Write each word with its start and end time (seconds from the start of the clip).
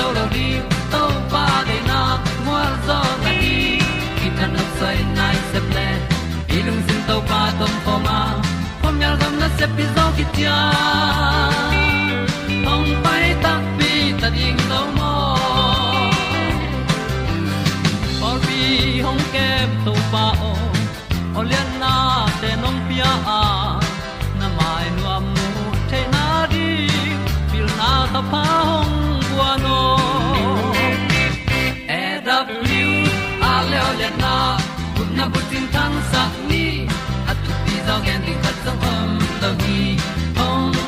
zo 0.00 0.08
lo 0.16 0.24
di 0.34 0.48
to 0.92 1.02
pa 1.32 1.44
de 1.68 1.78
na 1.90 2.00
mo 2.46 2.58
zo 2.86 2.98
na 3.24 3.32
di 3.42 3.56
ki 4.18 4.28
tan 4.36 4.50
nok 4.56 4.70
sai 4.78 4.98
nai 5.18 5.36
se 5.50 5.60
ple 5.68 5.88
ilung 6.56 6.82
sin 6.86 7.00
to 7.08 7.16
pa 7.30 7.40
tom 7.58 7.74
pa 7.84 7.94
ma. 8.06 8.18
Pom 8.80 8.96
yal 9.02 9.14
gam 9.20 9.34
na 9.40 9.48
se 9.58 9.66
pi 9.76 9.84
zo 9.94 10.04
ki 10.16 10.24
tia 10.34 10.58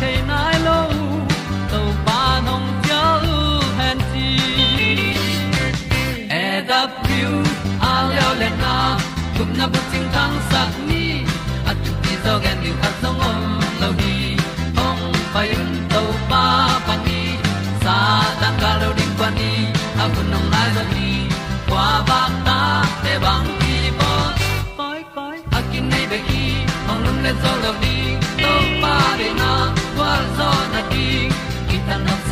Chiu 0.00 0.26
nai 0.26 0.56
lo 0.66 0.78
to 1.70 1.80
pa 2.06 2.40
nong 2.46 2.66
pia 2.82 3.02
u 3.34 3.38
han 3.78 3.98
ti 4.12 4.28
e 6.42 6.44
da 6.68 6.80
pru 7.02 7.32
a 7.90 7.92
leo 8.10 8.30
le 8.40 8.50
na 8.62 8.74
gup 9.36 9.50
na 9.58 9.66
bu 9.72 9.80
tin 9.90 10.04
tang 10.14 10.36
sat 10.50 10.70
ni 10.88 11.04
at 11.70 11.76
tu 11.84 11.92
ti 12.02 12.12
zo 12.24 12.34
gen 12.44 12.56
ni 12.62 12.70
at 12.86 12.94
song 13.02 13.20
om 13.30 13.67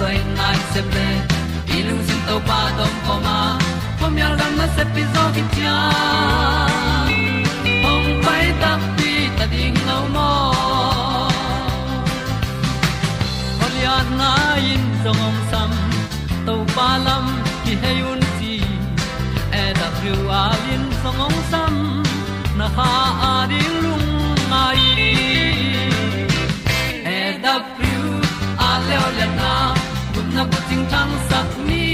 sai 0.07 0.19
nai 0.39 0.59
se 0.73 0.81
ple 0.91 1.07
i 1.77 1.79
lung 1.87 2.03
sin 2.09 2.21
to 2.27 2.35
pa 2.49 2.59
tom 2.79 2.93
ko 3.07 3.15
ma 3.25 3.39
pom 4.01 4.19
yal 4.23 4.35
gam 4.41 4.53
na 4.59 4.67
se 4.77 4.85
pi 4.95 5.03
zo 5.15 5.25
ki 5.37 5.43
tia 5.55 5.79
ong 7.93 8.07
pai 8.27 8.45
ta 8.61 8.71
pi 8.99 9.11
ta 9.39 9.45
ding 9.55 9.79
lo 9.89 9.99
mo 10.15 10.31
nay 13.63 13.87
na 14.21 14.31
in 14.73 14.85
zong 15.03 15.23
om 15.29 15.37
sam 15.51 15.73
to 16.47 16.55
pa 16.77 16.89
lam 17.07 17.27
ki 17.65 17.75
hay 17.83 17.99
un 18.13 18.23
ti 18.39 18.55
e 19.63 19.65
da 19.81 19.89
thru 19.99 20.17
a 20.43 20.45
lin 20.63 20.85
zong 21.03 21.21
om 21.27 21.37
sam 21.51 21.75
na 22.59 22.67
ha 22.79 22.91
a 23.33 23.35
ting 30.69 30.85
tang 30.93 31.13
sat 31.29 31.49
ni 31.69 31.85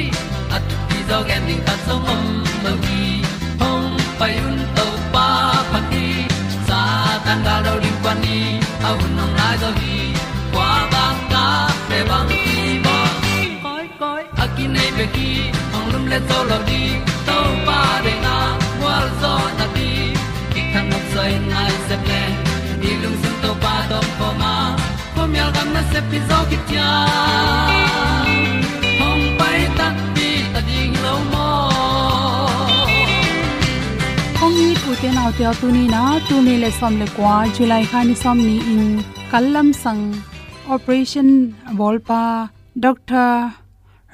at 0.57 0.63
ti 0.89 0.99
zo 1.09 1.19
gen 1.29 1.43
ding 1.49 1.63
ta 1.67 1.75
zong 1.87 2.03
mom 2.07 2.25
mo 2.63 2.73
gi 2.85 3.03
hong 3.61 3.89
pai 4.19 4.35
un 4.49 4.59
to 4.77 4.87
pa 5.15 5.27
pa 5.73 5.81
ti. 5.91 6.07
Sa 6.69 6.81
tan 7.25 7.39
ga 7.47 7.57
do 7.67 7.73
ri 7.83 7.93
pa 8.05 8.13
ni. 8.25 8.39
A 8.89 8.91
un 9.03 9.11
nong 9.19 9.35
lai 9.39 9.55
do 9.63 9.71
gi 9.81 9.99
kwa 10.55 10.71
ba 10.93 11.05
ta 11.33 11.45
pe 11.89 11.99
bang 12.11 12.29
ti 12.45 12.57
mo 12.85 12.99
koi 13.65 13.87
koi 14.01 14.23
a 14.43 14.45
ki 14.55 14.65
nei 14.75 14.91
be 14.97 15.07
ki 15.17 15.31
hong 15.73 15.89
lum 15.93 16.05
le 16.13 16.19
to 16.29 16.39
lo 16.51 16.59
di 16.69 16.83
to 17.29 17.39
pa 17.67 17.81
de 18.05 18.15
na 18.25 18.37
wa 18.83 18.97
zo 19.21 19.35
na 19.59 19.67
ti 19.77 19.91
ki 20.53 20.61
kan 20.73 20.85
nok 20.91 21.05
sai 21.15 21.33
nai 21.53 21.73
se 21.87 21.97
ple 22.05 22.23
ni 22.81 22.91
lung 23.03 23.19
sun 23.23 23.35
to 23.43 23.51
pa 23.65 23.75
do 23.91 23.99
po 24.19 24.29
ma. 24.41 24.55
Po 25.15 25.23
mi 25.33 25.39
al 25.45 25.51
gam 25.57 25.69
na 25.77 25.83
se 25.93 26.01
pi 26.11 26.19
zo 26.29 26.39
ki 26.51 26.59
tia 26.69 26.91
te 35.01 35.09
nau 35.17 35.31
te 35.39 35.45
tu 35.61 35.67
ni 35.77 35.85
na 35.95 36.03
tu 36.29 36.37
ni 36.47 36.55
le 36.63 36.71
som 36.79 36.95
le 37.01 37.07
kwa 37.17 37.35
july 37.57 37.85
kha 37.91 38.01
ni 38.09 38.15
som 38.23 38.39
ni 38.49 38.57
in 38.73 38.85
kallam 39.31 39.69
sang 39.83 40.03
operation 40.75 41.29
volpa 41.79 42.23
dr 42.85 43.29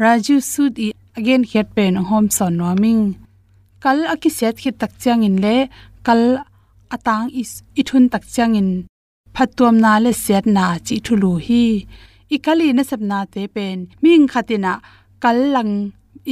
raju 0.02 0.36
sudi 0.52 0.86
again 1.18 1.42
het 1.50 1.68
pen 1.76 1.94
hom 2.08 2.26
son 2.36 2.52
noming 2.60 3.02
kal 3.84 3.98
aki 4.14 4.30
set 4.38 4.54
khit 4.62 4.76
tak 4.80 4.92
chang 5.02 5.22
in 5.28 5.36
le 5.44 5.56
kal 6.06 6.22
atang 6.94 7.26
is 7.40 7.52
ithun 7.80 8.04
tak 8.12 8.24
chang 8.34 8.54
in 8.60 8.70
phatuam 9.34 9.76
na 9.84 9.92
le 10.04 10.12
set 10.24 10.44
na 10.56 10.64
chi 10.86 10.96
thulu 11.06 11.32
hi 11.46 11.64
ikali 12.36 12.68
na 12.76 12.82
sapna 12.90 13.18
te 13.32 13.42
pen 13.54 13.78
ming 14.02 14.26
khatina 14.32 14.72
kallang 15.22 15.72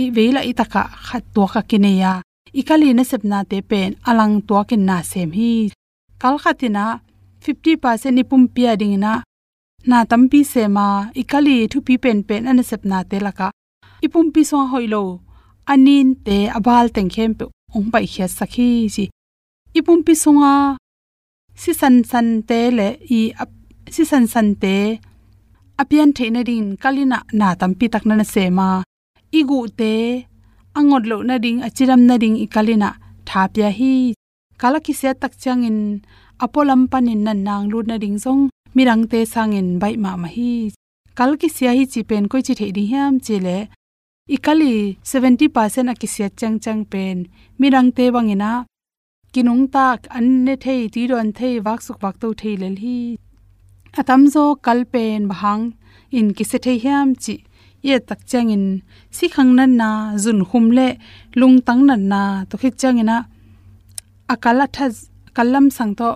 i 0.01 0.03
veila 0.17 0.41
itaka 0.51 0.83
khat 1.07 1.25
to 1.35 1.43
ka 1.53 1.61
kineya 1.71 2.13
ikali 2.61 2.89
na 2.97 3.05
sapna 3.11 3.39
te 3.51 3.59
pen 3.71 3.91
alang 4.09 4.35
to 4.49 4.57
kin 4.69 4.83
na 4.89 4.97
sem 5.11 5.31
hi. 5.39 5.53
Kal 6.21 6.35
khatina 6.43 6.85
50% 7.45 8.17
ni 8.17 8.23
pum 8.31 8.43
pia 8.55 8.73
ding 8.81 8.97
na. 9.05 9.13
Na 9.91 9.99
tampi 10.11 10.41
se 10.53 10.63
ma 10.77 10.87
ikali 11.21 11.57
thu 11.71 11.79
pi 11.87 11.95
pen 12.05 12.19
pen 12.29 12.43
an 12.51 12.61
sapna 12.71 12.99
te 13.11 13.17
laka 13.27 13.49
ipum 14.05 14.27
pi 14.35 14.43
so 14.51 14.59
hoilo 14.73 15.03
anin 15.73 16.09
te 16.27 16.37
abal 16.59 16.87
teng 16.95 17.11
khem 17.15 17.31
pe 17.39 17.45
ong 17.77 17.89
pai 17.93 18.07
khia 18.13 18.27
sakhi 18.39 18.71
ji 18.95 19.05
ipum 19.79 19.99
pi 20.07 20.13
songa. 20.23 20.55
Si 21.63 21.71
san 21.81 21.97
san 22.11 22.29
te 22.49 22.61
le 22.79 22.89
i 23.19 23.21
si 23.95 24.03
san 24.11 24.25
san 24.33 24.49
te 24.63 24.75
apian 25.81 26.11
theina 26.17 26.41
ding 26.49 26.69
kalina 26.83 27.19
na 27.39 27.49
tampi 27.61 27.87
takna 27.93 28.15
na 28.17 28.27
sema 28.35 28.69
igu 29.39 29.59
te 29.79 29.93
angot 30.79 31.05
lo 31.11 31.17
na 31.29 31.37
ding, 31.45 31.61
achiram 31.67 32.03
na 32.09 32.15
ding 32.23 32.37
ikalina 32.45 32.91
thapya 33.29 33.71
hi. 33.79 34.15
Kalaki 34.61 34.93
se 35.01 35.11
tak 35.23 35.33
changin 35.43 35.79
apolam 36.45 36.83
panin 36.91 37.21
nan 37.27 37.39
nang 37.47 37.65
lu 37.73 37.79
na 37.91 37.97
ding 38.03 38.19
zong 38.25 38.43
mirang 38.77 39.05
te 39.11 39.21
sangin 39.33 39.69
bai 39.81 39.95
ma 40.05 40.13
ma 40.23 40.29
hi. 40.37 40.53
Kalki 41.19 41.49
sia 41.57 41.73
hi 41.77 41.85
chi 41.93 42.01
pen 42.09 42.25
koi 42.31 42.43
chi 42.47 42.55
the 42.61 42.67
ding 42.77 42.89
hiam 42.93 43.15
chile 43.27 43.59
ikali 44.35 44.75
70% 45.03 45.93
akisia 45.93 46.29
chang 46.39 46.57
chang 46.65 46.83
pen. 46.93 47.17
Mirang 47.61 47.89
te 47.97 48.05
bangina 48.15 48.53
kinung 49.33 49.65
tak, 49.75 50.01
an 50.17 50.45
ne 50.45 50.55
thei 50.65 50.89
ti 50.95 51.03
ron 51.11 51.29
thei, 51.39 51.55
wak 51.67 51.81
suk 51.87 52.03
wak 52.03 52.17
to 52.21 52.29
thei 52.41 52.55
lel 52.63 52.77
hi. 52.85 52.99
Atam 54.01 54.23
zo 54.35 54.45
kal 54.67 54.81
pen 54.93 55.21
bhang 55.31 55.63
in 56.19 56.29
ki 56.37 56.45
se 56.51 56.59
thei 56.65 56.77
hiam 56.85 57.09
chi 57.23 57.35
ye 57.89 57.97
tak 58.09 58.21
changin 58.31 58.65
si 59.17 59.25
khang 59.35 59.53
nan 59.59 59.73
na, 59.81 59.91
zun 60.23 60.41
khum 60.49 60.67
le, 60.77 60.89
lung 61.41 61.57
tang 61.67 61.83
nan 61.89 62.03
na, 62.13 62.21
to 62.49 62.55
khit 62.61 62.75
changina 62.83 63.17
akala 64.33 64.67
tha, 64.75 64.87
kalam 65.37 65.67
sang 65.77 65.95
to, 66.01 66.11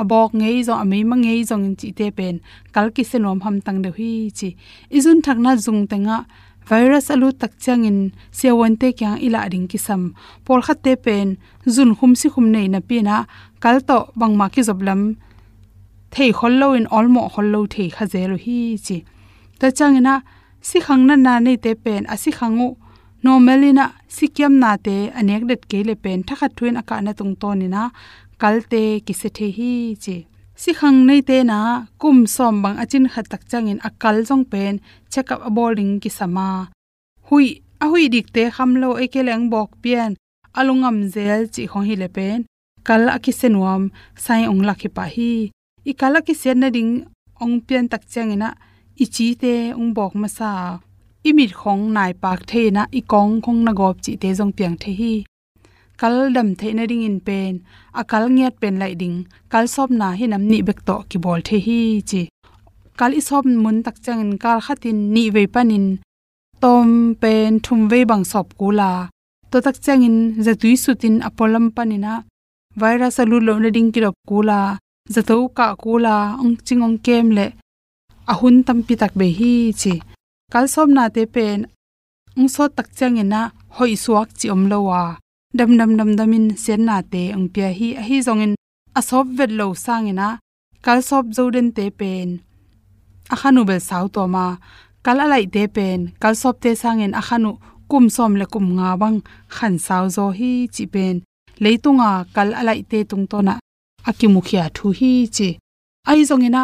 abok 0.00 0.30
ngei 0.38 0.58
zo 0.68 0.74
ami 0.82 0.98
ma 1.10 1.16
ngei 1.16 1.40
zong 1.50 1.64
in 1.68 1.74
chi 1.80 1.88
te 1.98 2.06
pen. 2.16 2.36
Kal 2.74 2.86
ki 2.94 3.02
se 3.10 3.18
nom 3.18 3.40
ham 3.44 3.56
tang 3.66 3.78
de 3.84 3.90
hi 3.96 4.10
chi. 4.38 4.48
Izun 4.96 5.18
thakna 5.24 5.52
zung 5.64 5.82
tenga 5.90 6.18
virus 6.68 7.10
alu 7.14 7.28
tak 7.40 7.52
changin 7.64 7.98
sewon 8.38 8.74
te 8.80 8.88
kya 8.98 9.10
ila 9.26 9.40
ring 9.52 9.66
ki 9.70 9.78
sam. 9.86 10.02
Por 10.44 10.60
khat 10.66 10.78
te 10.84 10.92
pen, 11.04 11.28
zun 11.74 11.90
khum 11.98 12.12
si 12.20 12.28
khum 12.34 12.46
nei 12.54 12.66
na 12.68 12.80
pi 12.88 12.96
na, 13.08 13.16
kal 13.62 13.76
to 13.88 13.98
bangma 14.20 14.46
ki 14.54 14.62
zoblam 14.68 15.00
thei 16.12 16.30
khollo 16.38 16.68
in 16.78 16.86
olmo 16.98 17.22
khollo 17.34 17.60
thei 17.74 17.88
kha 17.96 18.04
zelo 18.12 18.36
hi 18.44 18.58
chi. 18.86 18.96
Ta 19.58 19.66
changina 19.78 20.14
si 20.68 20.78
khang 20.86 21.02
na 21.08 21.14
na 21.26 21.32
nei 21.46 21.56
te 21.64 21.72
pen 21.84 22.02
asi 22.14 22.30
khangu 22.38 22.68
normally 23.24 23.70
na 23.78 23.84
sikyam 24.16 24.54
na 24.62 24.70
te 24.86 24.96
anek 25.18 25.42
det 25.50 25.62
ke 25.70 25.78
le 25.88 25.94
pen 26.02 26.18
thakha 26.28 26.46
thuin 26.56 26.80
aka 26.80 26.96
na 27.04 27.12
tung 27.18 27.34
to 27.40 27.50
ni 27.60 27.66
na 27.74 27.82
kalte 28.40 28.82
ki 29.06 29.14
se 29.20 29.28
the 29.36 29.46
hi 29.56 29.72
chi 30.04 30.16
si 30.62 30.70
khang 30.78 30.98
nei 31.08 31.20
te 31.28 31.36
na 31.50 31.58
kum 32.00 32.18
som 32.34 32.54
bang 32.62 32.76
achin 32.82 33.06
khat 33.12 33.26
tak 33.32 33.42
changin 33.50 33.78
akal 33.88 34.16
jong 34.28 34.44
pen 34.52 34.74
check 35.12 35.28
up 35.34 35.40
aboling 35.48 35.92
ki 36.02 36.10
sama 36.18 36.48
hui 37.28 37.46
a 37.84 37.86
hui 37.92 38.04
dik 38.14 38.26
te 38.34 38.42
khamlo 38.56 38.90
e 39.02 39.06
ke 39.12 39.20
leng 39.28 39.44
bok 39.52 39.70
pian 39.82 40.10
alungam 40.58 40.98
zel 41.14 41.42
chi 41.54 41.62
khong 41.70 41.86
hi 41.88 41.94
le 42.02 42.08
pen 42.16 42.38
kal 42.86 43.02
aki 43.16 43.32
senuam 43.40 43.82
sai 44.24 44.42
ong 44.50 44.62
lakhi 44.68 44.88
pa 44.96 45.04
hi 45.14 45.32
i 45.90 45.92
kala 46.00 46.18
ki 46.26 46.34
sen 46.42 46.58
na 46.62 46.68
ding 46.76 46.92
ong 47.42 47.54
pian 47.66 47.84
tak 47.92 48.02
chang 48.12 48.30
ina 48.36 48.50
chi 49.04 49.26
te 49.42 49.54
ong 49.80 49.92
bok 49.96 50.12
ma 50.22 50.28
sa 50.28 50.52
i 51.28 51.30
mit 51.38 51.52
khong 51.60 51.84
nai 51.96 52.12
pak 52.22 52.40
the 52.50 52.62
na 52.76 52.82
i 52.98 53.00
kong 53.12 53.32
khong 53.44 53.60
na 53.66 53.72
gop 53.80 53.96
chi 54.04 54.12
te 54.22 54.28
jong 54.38 54.52
piang 54.56 54.76
the 54.82 54.90
hi. 55.00 55.14
Kal 56.00 56.16
dam 56.34 56.48
the 56.58 56.68
na 56.76 56.84
ding 56.90 57.04
in 57.08 57.18
pen 57.26 57.52
a 58.00 58.02
kal 58.10 58.24
ngiat 58.34 58.54
pen 58.60 58.74
lai 58.82 58.94
ding, 59.00 59.18
kal 59.52 59.64
sop 59.74 59.90
na 60.00 60.08
hi 60.18 60.26
nam 60.26 60.42
ni 60.50 60.58
bek 60.68 60.78
to 60.86 60.96
ki 61.08 61.18
bol 61.24 61.40
the 61.48 61.56
hi 61.66 61.80
chi. 62.10 62.22
Kal 62.98 63.12
i 63.18 63.20
sop 63.28 63.44
mun 63.62 63.76
tak 63.86 63.96
changin 64.04 64.32
kal 64.42 64.58
khatin 64.66 64.98
ni 65.14 65.24
ve 65.34 65.42
panin 65.54 65.86
tom 66.62 66.88
pen 67.20 67.52
thum 67.64 67.80
ve 67.90 68.00
bang 68.10 68.24
sop 68.32 68.46
kula 68.60 68.90
to 69.50 69.56
tak 69.66 69.76
changin 69.84 70.16
za 70.44 70.52
tui 70.60 70.74
sutin 70.82 71.16
apolam 71.28 71.66
panina 71.76 72.14
virus 72.80 73.18
alu 73.22 73.36
lo 73.46 73.54
na 73.62 73.68
ding 73.76 73.90
kirop 73.94 74.16
kula 74.28 74.60
za 75.14 75.20
to 75.28 75.36
ka 75.56 75.66
kula 75.84 76.16
ong 76.42 76.54
chingong 76.66 76.98
kem 77.06 77.26
le 77.38 77.46
ahun 78.32 78.56
tam 78.66 78.78
pi 78.86 78.94
tak 79.00 79.12
be 79.18 79.26
hi 79.38 79.52
chi. 79.80 79.94
Kal 80.52 80.66
som 80.74 80.90
na 80.96 81.04
te 81.14 81.22
pen. 81.34 81.60
Ong 82.38 82.50
so 82.54 82.64
tak 82.76 82.88
changina 82.98 83.40
hoi 83.76 83.94
suak 84.04 84.28
chi 84.38 84.46
om 84.54 84.62
lowa 84.70 85.02
dam 85.58 85.70
dam 85.78 85.90
dam 85.98 86.10
damin 86.18 86.46
sen 86.64 86.80
na 86.88 86.96
te 87.12 87.22
ong 87.36 87.48
pia 87.54 87.68
hi 87.78 87.88
a 88.00 88.02
hi 88.08 88.16
zongin. 88.26 88.54
A 88.98 89.00
sop 89.08 89.26
vet 89.38 89.50
lo 89.58 89.66
sangina 89.84 90.28
kal 90.84 90.98
sop 91.08 91.24
zoden 91.36 91.68
te 91.76 91.84
pen. 91.98 92.28
A 93.34 93.36
khanu 93.40 93.62
bel 93.68 93.82
saw 93.88 94.04
to 94.14 94.22
ma. 94.34 94.46
Kal 95.04 95.18
alai 95.24 95.44
te 95.54 95.62
pen. 95.76 96.00
Kal 96.22 96.34
sop 96.42 96.56
te 96.62 96.70
sangin 96.82 97.16
a 97.20 97.22
khanu 97.28 97.50
kum 97.90 98.04
som 98.16 98.32
le 98.40 98.46
kum 98.52 98.66
nga 98.76 98.88
bang. 99.00 99.18
Khan 99.56 99.74
saw 99.86 100.04
zo 100.16 100.24
hi 100.38 100.50
chi 100.74 100.84
pen. 100.94 101.16
Leitunga 101.62 102.10
kal 102.34 102.48
alai 102.60 102.80
te 102.90 102.98
tung 103.10 103.26
to 103.30 103.38
na. 103.48 103.54
Akimukhia 104.08 104.64
thu 104.76 104.86
hi 104.98 105.12
chi. 105.36 105.48
Ai 106.10 106.20
zongina 106.28 106.62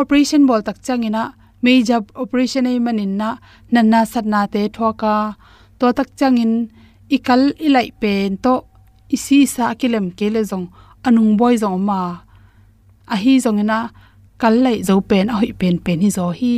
operation 0.00 0.42
bol 0.48 0.62
tak 0.66 0.78
changina 0.86 1.22
mei 1.62 1.78
jab 1.88 2.04
operation 2.22 2.66
ei 2.70 2.78
manin 2.84 3.12
na 3.20 3.28
nanna 3.72 4.00
satna 4.12 4.40
te 4.52 4.60
thoka 4.76 5.14
to 5.78 5.92
tak 5.92 6.14
changin, 6.18 6.70
ikal 7.10 7.52
ilai 7.58 7.90
pen 8.00 8.38
to, 8.44 8.64
isi 9.10 9.44
sa 9.44 9.74
kilem 9.74 10.06
kele 10.18 10.40
zong, 10.50 10.70
anung 11.06 11.36
boy 11.36 11.54
zong 11.58 11.82
ma. 11.88 12.24
A 13.04 13.14
hi 13.20 13.36
zong 13.44 13.60
ina, 13.60 13.92
kal 14.40 14.54
lai 14.64 14.80
zo 14.86 15.00
pen 15.10 15.28
a 15.32 15.34
hoi 15.40 15.52
pen 15.60 15.76
pen 15.84 16.00
hi 16.04 16.10
zo 16.16 16.30
hi. 16.30 16.54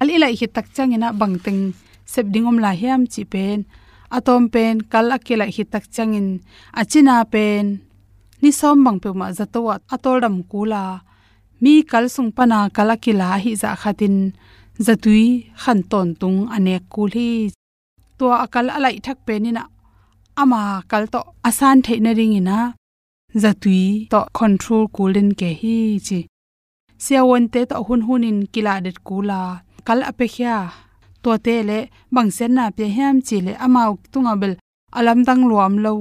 Al 0.00 0.08
ilai 0.14 0.34
hi 0.38 0.46
tak 0.46 0.70
changina 0.76 1.08
bangteng 1.20 1.74
sep 2.12 2.26
dingom 2.32 2.58
la 2.64 2.72
hiam 2.80 3.02
chi 3.12 3.22
pen, 3.32 3.58
atom 4.16 4.42
pen 4.52 4.74
kal 4.92 5.10
akela 5.16 5.46
hi 5.54 5.64
tak 5.72 5.84
changin, 5.94 6.26
achina 6.80 7.16
pen. 7.32 7.64
Ni 8.42 8.50
som 8.50 8.78
bang 8.84 8.98
pe 9.02 9.08
ma 9.18 9.26
zato 9.38 9.60
atol 9.94 10.18
dam 10.22 10.36
kula 10.50 10.84
mi 11.62 11.74
kal 11.90 12.04
sung 12.14 12.30
pana 12.36 12.58
kalakila 12.76 13.28
hi 13.42 13.52
za 13.62 13.70
khatin 13.82 14.16
zatui 14.86 15.24
khan 15.62 15.80
ton 15.90 16.08
tung 16.20 16.38
anek 16.56 16.82
kul 16.92 17.10
to 18.18 18.26
akal 18.44 18.66
alai 18.76 18.96
thak 19.04 19.18
pe 19.26 19.34
ni 19.42 19.50
na. 19.56 19.64
Ama 20.42 20.62
kal 20.90 21.04
to 21.12 21.20
asan 21.48 21.78
theina 21.84 22.10
ring 22.18 22.34
ina. 22.40 22.58
Zatui 23.42 23.82
to 24.12 24.20
control 24.38 24.84
kulin 24.96 25.28
ke 25.40 25.48
hi 25.60 25.76
chi. 26.06 26.18
Siawon 27.04 27.44
te 27.52 27.60
to 27.70 27.76
hun 27.86 28.02
hunin 28.06 28.38
kila 28.52 28.74
det 28.84 28.98
kula 29.06 29.40
kal 29.86 30.00
apekhya 30.10 30.56
to 31.22 31.30
te 31.44 31.54
le 31.68 31.78
bangsen 32.14 32.52
na 32.56 32.64
pe 32.76 32.84
hem 32.96 33.16
chi 33.26 33.36
le 33.46 33.52
amau 33.64 33.92
tunga 34.12 34.34
bel 34.40 34.54
alam 34.98 35.18
dang 35.26 35.42
luam 35.50 35.74
lo. 35.84 35.92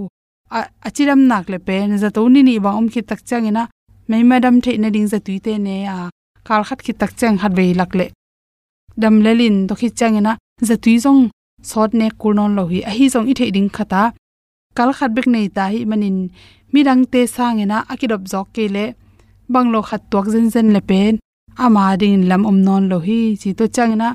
Achiram 0.87 1.21
nak 1.29 1.45
le 1.53 1.57
pen 1.67 1.89
za 2.01 2.09
to 2.15 2.21
ni 2.33 2.41
ni 2.47 2.55
ba 2.63 2.69
om 2.79 2.87
ki 2.93 3.01
tak 3.09 3.21
changina 3.29 3.63
mai 4.11 4.23
madam 4.29 4.55
the 4.63 4.71
na 4.83 4.89
ding 4.95 5.07
za 5.11 5.19
tui 5.25 5.37
te 5.45 5.53
ne 5.65 5.75
a 5.97 5.97
kal 6.47 6.61
khat 6.67 6.79
ki 6.85 6.93
tak 7.01 7.11
chang 7.19 7.35
hat 7.41 7.51
ve 7.57 7.65
lak 7.79 7.91
le 7.99 8.05
dam 9.01 9.15
le 9.25 9.31
lin 9.39 9.55
to 9.67 9.73
khi 9.79 9.87
chang 9.89 9.97
changina 9.99 10.31
za 10.67 10.75
tui 10.83 10.95
zong 11.05 11.21
sot 11.69 11.91
ne 11.99 12.07
kurnon 12.21 12.51
lo 12.57 12.63
hi 12.71 12.79
a 12.89 12.91
hi 12.97 13.05
zong 13.13 13.27
i 13.31 13.33
the 13.39 13.45
ding 13.55 13.69
khata 13.75 14.03
kal 14.77 14.89
khat 14.97 15.11
bek 15.15 15.27
nei 15.33 15.47
ta 15.55 15.63
hi 15.73 15.79
manin 15.89 16.17
mi 16.71 16.79
dang 16.87 17.03
te 17.11 17.21
sang 17.35 17.35
sangena 17.35 17.77
akidop 17.91 18.21
jok 18.31 18.47
ke 18.55 18.65
le 18.75 18.85
banglo 19.53 19.79
khat 19.89 20.01
tuak 20.11 20.25
zen 20.33 20.45
zen 20.53 20.67
le 20.75 20.81
pen 20.89 21.13
ama 21.63 21.85
ding 22.01 22.21
lam 22.29 22.41
om 22.49 22.57
non 22.67 22.83
lo 22.91 22.97
hi 23.07 23.19
chi 23.41 23.49
to 23.57 23.65
chang 23.75 23.91
changna 23.91 24.09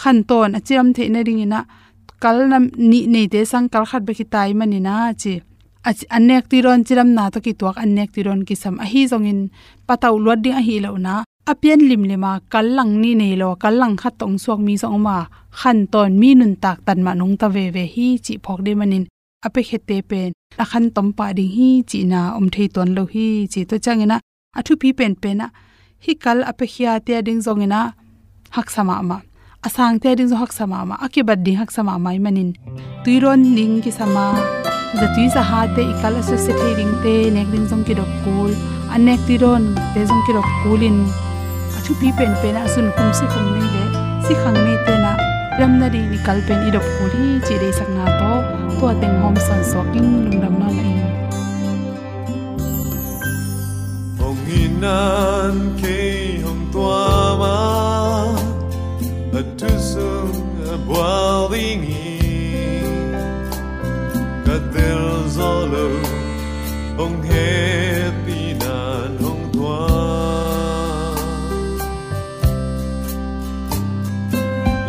khan 0.00 0.18
ton 0.28 0.50
achiram 0.58 0.88
the 0.96 1.04
na 1.14 1.20
ding 1.26 1.40
ina 1.44 1.60
kal 2.22 2.36
nam 2.52 2.64
ni 2.90 3.00
nei 3.12 3.26
te 3.32 3.40
sang 3.50 3.66
kal 3.72 3.84
khat 3.90 4.02
be 4.06 4.12
ki 4.18 4.24
tai 4.32 4.50
manina 4.58 4.94
chi 5.22 5.32
anek 5.84 6.48
ti 6.50 6.62
ron 6.62 6.84
chiram 6.86 7.10
na 7.16 7.30
to 7.30 7.38
ki 7.44 7.52
tuak 7.58 7.76
anek 7.84 8.10
ti 8.14 8.20
ron 8.26 8.40
ki 8.48 8.54
sam 8.62 8.74
a 8.84 8.86
hi 8.92 9.02
zongin 9.10 9.50
pataw 9.86 10.14
luat 10.24 10.38
ding 10.44 10.56
a 10.60 10.62
hi 10.68 10.78
lo 10.84 10.96
na. 10.96 11.14
Apian 11.50 11.82
lim 11.90 12.02
lema 12.10 12.32
kallang 12.52 13.02
ni 13.02 13.10
nei 13.20 13.34
lo, 13.34 13.48
kallang 13.62 13.94
khat 14.00 14.14
tong 14.20 14.38
suak 14.42 14.60
mi 14.66 14.74
zong 14.82 15.00
ma. 15.06 15.16
Khan 15.58 15.78
ton 15.92 16.10
mi 16.20 16.30
nun 16.38 16.54
tak 16.62 16.78
tan 16.86 16.98
ma 17.06 17.12
nong 17.18 17.34
ta 17.40 17.46
ve 17.54 17.64
ve 17.74 17.84
hi 17.94 18.06
chi 18.24 18.34
phok 18.44 18.60
de 18.66 18.72
manin. 18.78 19.04
Ape 19.46 19.60
khete 19.68 19.96
pen 20.10 20.30
a 20.62 20.64
khan 20.70 20.84
tom 20.94 21.08
pa 21.18 21.26
ding 21.38 21.52
hi 21.56 21.68
chi 21.90 21.98
na, 22.12 22.20
om 22.38 22.46
thei 22.54 22.68
ton 22.74 22.88
lo 22.96 23.02
hi 23.12 23.26
chi 23.52 23.60
to 23.70 23.76
changena 23.84 24.16
athu 24.58 24.72
pi 24.80 24.88
pen 24.98 25.12
pen 25.22 25.36
na 25.40 25.46
hi 26.04 26.12
kal 26.24 26.38
ape 26.50 26.64
khia 26.72 26.92
te 27.06 27.14
ding 27.26 27.40
zongena 27.46 27.80
hak 28.56 28.68
sama 28.74 28.96
ma 29.08 29.18
asang 29.66 29.96
te 30.02 30.08
ding 30.18 30.30
zo 30.30 30.36
hak 30.42 30.52
sama 30.58 30.78
ma 30.88 30.94
akibat 31.04 31.38
ding 31.44 31.58
hak 31.60 31.70
sama 31.76 31.94
mai 32.04 32.18
manin. 32.24 32.50
Tuiron 33.02 33.40
ning 33.56 33.74
ki 33.84 33.90
sama 33.98 34.24
za 35.00 35.06
tui 35.14 35.26
za 35.34 35.42
ha 35.50 35.60
te 35.74 35.82
ikala 35.92 36.22
se 36.28 36.36
se 36.44 36.52
thering 36.60 36.94
te 37.02 37.14
nek 37.36 37.48
ding 37.52 37.66
jong 37.70 37.84
ki 37.88 37.94
dok 38.00 38.10
kul 38.24 38.52
anek 38.94 39.20
ti 39.26 39.34
ron 39.42 39.64
te 39.92 40.00
jong 40.08 40.22
ki 40.26 40.32
dok 40.36 40.48
kulin 40.62 40.98
achu 41.76 41.92
pi 42.00 42.08
pen 42.18 42.32
pen 42.42 42.56
asun 42.64 42.88
kum 42.96 43.08
se 43.20 43.26
kum 43.32 43.46
nei 43.54 43.68
le 43.74 43.84
si 44.26 44.32
khang 44.42 44.58
nei 44.64 44.78
te 44.88 44.94
na 45.04 45.12
ram 45.60 45.72
na 45.80 45.86
ri 45.94 46.02
ni 46.10 46.18
kal 46.26 46.38
pen 46.48 46.66
i 46.68 46.74
dok 46.76 46.86
kul 46.96 47.10
hi 47.16 47.30
chi 47.46 47.54
dei 47.62 47.72
sak 47.78 47.88
na 47.96 48.04
to. 48.20 48.32
To 48.82 48.88
teng 49.00 49.16
hom 49.22 49.36
san 49.46 49.60
so 49.70 49.80
king 49.92 50.08
lung 50.24 50.38
ram 50.42 50.54
na 50.60 50.68
la 50.76 50.82
in 50.92 51.02
hong 54.20 54.42
inan 54.60 55.56
ke 55.80 55.98
hong 56.44 56.64
tua 56.74 57.04
ma 57.40 57.56
a 59.40 59.42
tu 59.58 59.70
sung 59.90 60.66
a 60.74 60.76
bwa 60.86 61.12
boiling 61.50 62.01
kadel 64.52 65.04
zolo 65.36 65.86
hong 66.98 67.22
happy 67.32 68.42
nan 68.60 69.10
hong 69.24 69.44
tua 69.52 69.88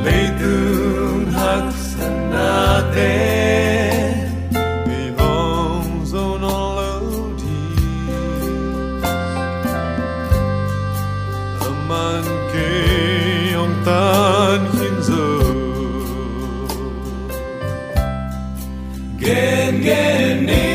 lấy 0.06 0.26
tương 0.40 1.26
hắc 1.36 1.66
sanate 1.90 3.73
gen 19.24 19.82
gen 19.82 20.46
ni 20.46 20.73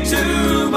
hít 0.00 0.10
tu 0.48 0.70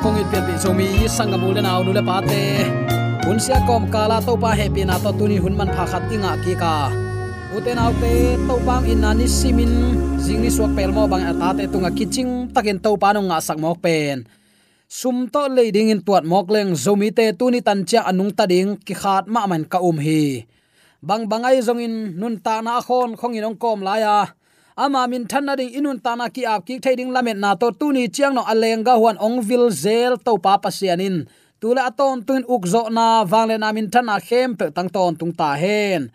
toma 0.00 0.16
kong 0.16 0.20
it 0.24 0.26
pian 0.32 0.44
pi 0.48 0.54
so 0.56 0.72
mi 0.72 1.04
sangam 1.04 1.44
ul 1.44 1.60
na 1.60 1.76
nu 1.84 1.92
le 1.92 2.00
pa 2.00 2.24
te 2.24 2.64
hun 3.24 3.36
sia 3.36 3.60
kom 3.68 3.84
kala 3.92 4.16
to 4.24 4.32
pa 4.36 4.56
happy 4.56 4.84
na 4.84 4.96
to 4.96 5.12
tuni 5.12 5.36
hun 5.36 5.52
man 5.56 5.68
pha 5.76 5.84
khat 5.84 6.02
inga 6.08 6.32
ki 6.44 6.54
ka 6.56 6.88
uten 7.52 7.76
te 8.00 8.12
to 8.48 8.54
bang 8.64 8.84
in 8.88 9.04
ani 9.04 9.26
simin 9.28 9.72
jing 10.24 10.40
ni 10.40 10.48
suak 10.48 10.72
pel 10.76 10.92
mo 10.96 11.04
bang 11.04 11.24
ata 11.30 11.48
te 11.58 11.64
tunga 11.72 11.90
kiching 11.92 12.48
takin 12.54 12.80
to 12.80 12.96
pa 12.96 13.12
no 13.12 13.20
nga 13.28 13.38
sak 13.44 13.58
mok 13.60 13.76
pen 13.84 14.24
sum 14.88 15.28
to 15.28 15.42
le 15.56 15.64
ding 15.74 15.92
in 15.92 16.00
tuat 16.00 16.24
mok 16.24 16.48
leng 16.54 16.72
zomi 16.84 17.08
te 17.12 17.24
tuni 17.38 17.60
tan 17.60 17.84
cha 17.84 18.00
anung 18.10 18.32
ta 18.32 18.44
ding 18.52 18.80
ki 18.86 18.94
khat 19.02 19.24
ma 19.28 19.44
man 19.50 19.62
ka 19.72 19.78
um 19.88 19.98
hi 20.00 20.48
bang 21.08 21.28
bangai 21.30 21.60
zong 21.66 21.80
in 21.86 21.94
nun 22.20 22.34
ta 22.44 22.54
na 22.64 22.80
khon 22.86 23.10
khong 23.20 23.36
in 23.36 23.48
ong 23.48 23.58
kom 23.62 23.78
la 23.86 23.94
ya 24.04 24.16
ama 24.80 25.04
min 25.12 25.28
thanna 25.28 25.52
ding 25.60 25.72
inun 25.78 26.00
tana 26.00 26.32
ki 26.32 26.42
ap 26.48 26.64
ki 26.64 26.80
thading 26.80 27.12
lamet 27.12 27.36
na 27.36 27.52
to 27.60 27.68
tu 27.76 27.92
ni 27.92 28.08
chiang 28.08 28.32
no 28.32 28.42
alenga 28.52 28.96
huan 28.96 29.20
ong 29.20 29.44
vil 29.44 29.68
zel 29.68 30.16
to 30.16 30.32
pa 30.44 30.56
pasianin 30.56 31.28
tula 31.60 31.92
aton 31.92 32.24
tuin 32.24 32.42
ukzo 32.48 32.88
na 32.88 33.20
wangle 33.28 33.60
na 33.60 33.68
min 33.76 33.92
than 33.92 34.08
khem 34.24 34.56
pe 34.56 34.72
tang 34.72 34.88
ton 34.88 35.12
tung 35.20 35.34
ta 35.36 35.52
hen. 35.62 36.08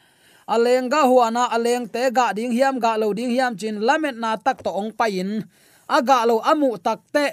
Alenga 0.50 1.06
huana 1.10 1.50
aleng 1.56 1.86
te 1.94 2.10
ga 2.18 2.34
ding 2.34 2.54
hiam 2.54 2.82
ga 2.82 2.98
lo 3.02 3.14
ding 3.14 3.30
hiam 3.30 3.54
chin 3.54 3.78
lamet 3.88 4.18
na 4.18 4.38
tak 4.38 4.66
to 4.66 4.70
ong 4.74 4.92
pain 4.94 5.46
aga 5.86 6.26
lo 6.26 6.42
amu 6.42 6.78
tak 6.82 7.02
te. 7.14 7.28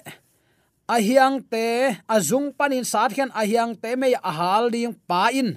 Ahiang 0.88 1.40
te 1.48 1.96
azung 2.04 2.52
panin 2.52 2.84
sat 2.84 3.16
khen 3.16 3.32
ahiang 3.32 3.72
te 3.80 3.96
me 3.96 4.12
ahal 4.20 4.68
ding 4.68 4.92
pa 5.08 5.32
in. 5.32 5.56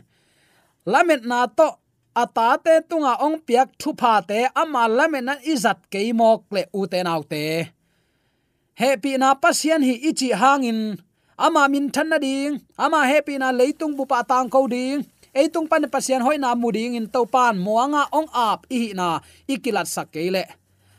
Lamet 0.87 1.27
na 1.27 1.47
to 1.51 1.75
ata 2.21 2.47
te 2.65 2.73
tunga 2.89 3.13
ong 3.25 3.37
piak 3.47 3.69
thu 3.79 3.89
pha 3.99 4.13
te 4.29 4.39
ama 4.61 4.83
lamena 4.97 5.33
izat 5.53 5.79
keimok 5.91 6.39
le 6.55 6.61
u 6.79 6.81
te 6.91 6.99
nau 7.07 7.21
te 7.31 7.43
happy 8.75 9.15
na 9.17 9.35
pasian 9.35 9.81
hi 9.83 9.95
ichi 10.09 10.29
hangin. 10.35 10.99
Ama 11.35 11.67
min 11.67 11.91
thanna 11.91 12.19
ding. 12.19 12.59
Ama 12.79 13.07
happy 13.07 13.39
na 13.39 13.51
leitung 13.51 13.95
bu 13.95 14.03
pa 14.07 14.23
tang 14.23 14.47
ko 14.51 14.67
ding. 14.67 15.03
Eitung 15.35 15.67
pan 15.67 15.83
pasian 15.91 16.23
hoi 16.23 16.39
na 16.39 16.55
muding 16.55 16.95
in 16.95 17.07
to 17.11 17.27
pan 17.27 17.59
muanga 17.59 18.07
ong 18.11 18.31
ap 18.31 18.63
i 18.71 18.95
na 18.95 19.19
ikilat 19.51 19.83
sakele 19.83 20.47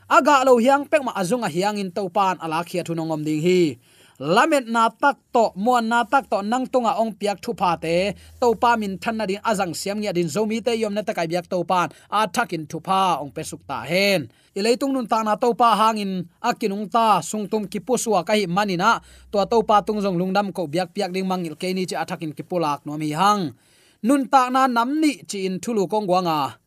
aga 0.05 0.45
lo 0.45 0.61
hiang 0.61 0.85
pek 0.85 1.01
ma 1.01 1.11
azunga 1.17 1.49
hiang 1.49 1.81
in 1.81 1.89
to 1.89 2.05
pan 2.13 2.37
ala 2.37 2.61
khia 2.61 2.85
thunongom 2.85 3.25
ding 3.25 3.41
hi 3.41 3.81
lamet 4.19 4.65
na 4.65 4.89
tak 4.89 5.21
to 5.29 5.53
mo 5.55 5.77
na 5.77 6.01
tak 6.03 6.25
to, 6.29 6.41
nang 6.41 6.65
tunga 6.65 6.97
ong 6.97 7.13
piak 7.13 7.37
thu 7.37 7.53
pa 7.53 7.77
te. 7.77 8.17
To 8.41 8.57
pa 8.57 8.73
min 8.73 8.97
than 8.97 9.17
na 9.17 9.25
din 9.29 9.41
azang 9.45 9.77
siam 9.77 10.01
ngia 10.01 10.13
din 10.13 10.27
zomi 10.27 10.61
te, 10.61 10.73
yom 10.73 10.93
na 10.93 11.05
ta 11.05 11.13
kai 11.13 11.29
biak 11.29 11.45
to 11.45 11.61
pan 11.63 11.89
a 12.09 12.25
thakin 12.25 12.65
thu 12.65 12.81
pa 12.81 13.21
ong 13.21 13.29
pesuk 13.29 13.61
ta 13.69 13.85
hen. 13.85 14.29
Ilei 14.57 14.73
tung 14.73 14.93
nun 14.93 15.05
ta 15.05 15.21
na 15.21 15.37
to 15.37 15.53
pa 15.53 15.77
hangin 15.77 16.25
akinung 16.41 16.89
ta, 16.89 17.21
sung 17.21 17.45
tum 17.45 17.69
ki 17.69 17.79
puswa 17.79 18.25
kai 18.25 18.49
manina 18.49 19.01
to 19.31 19.37
to 19.45 19.61
pa 19.61 19.85
tung 19.85 20.01
jong 20.01 20.17
lungdam 20.17 20.49
ko 20.49 20.65
biak 20.65 20.97
piak 20.97 21.13
ding 21.13 21.29
mangil 21.29 21.53
ke 21.53 21.69
ni 21.73 21.85
chi 21.85 21.93
athakin 21.93 22.33
ki 22.33 22.43
pulak 22.43 22.81
no 22.85 22.97
mi 22.97 23.13
hang. 23.13 23.53
Nun 24.01 24.25
ta 24.29 24.49
na 24.49 24.65
nam 24.65 24.97
ni 25.01 25.21
chi 25.29 25.45
in 25.45 25.61
thulu 25.61 25.85
kong 25.85 26.09
wanga 26.09 26.57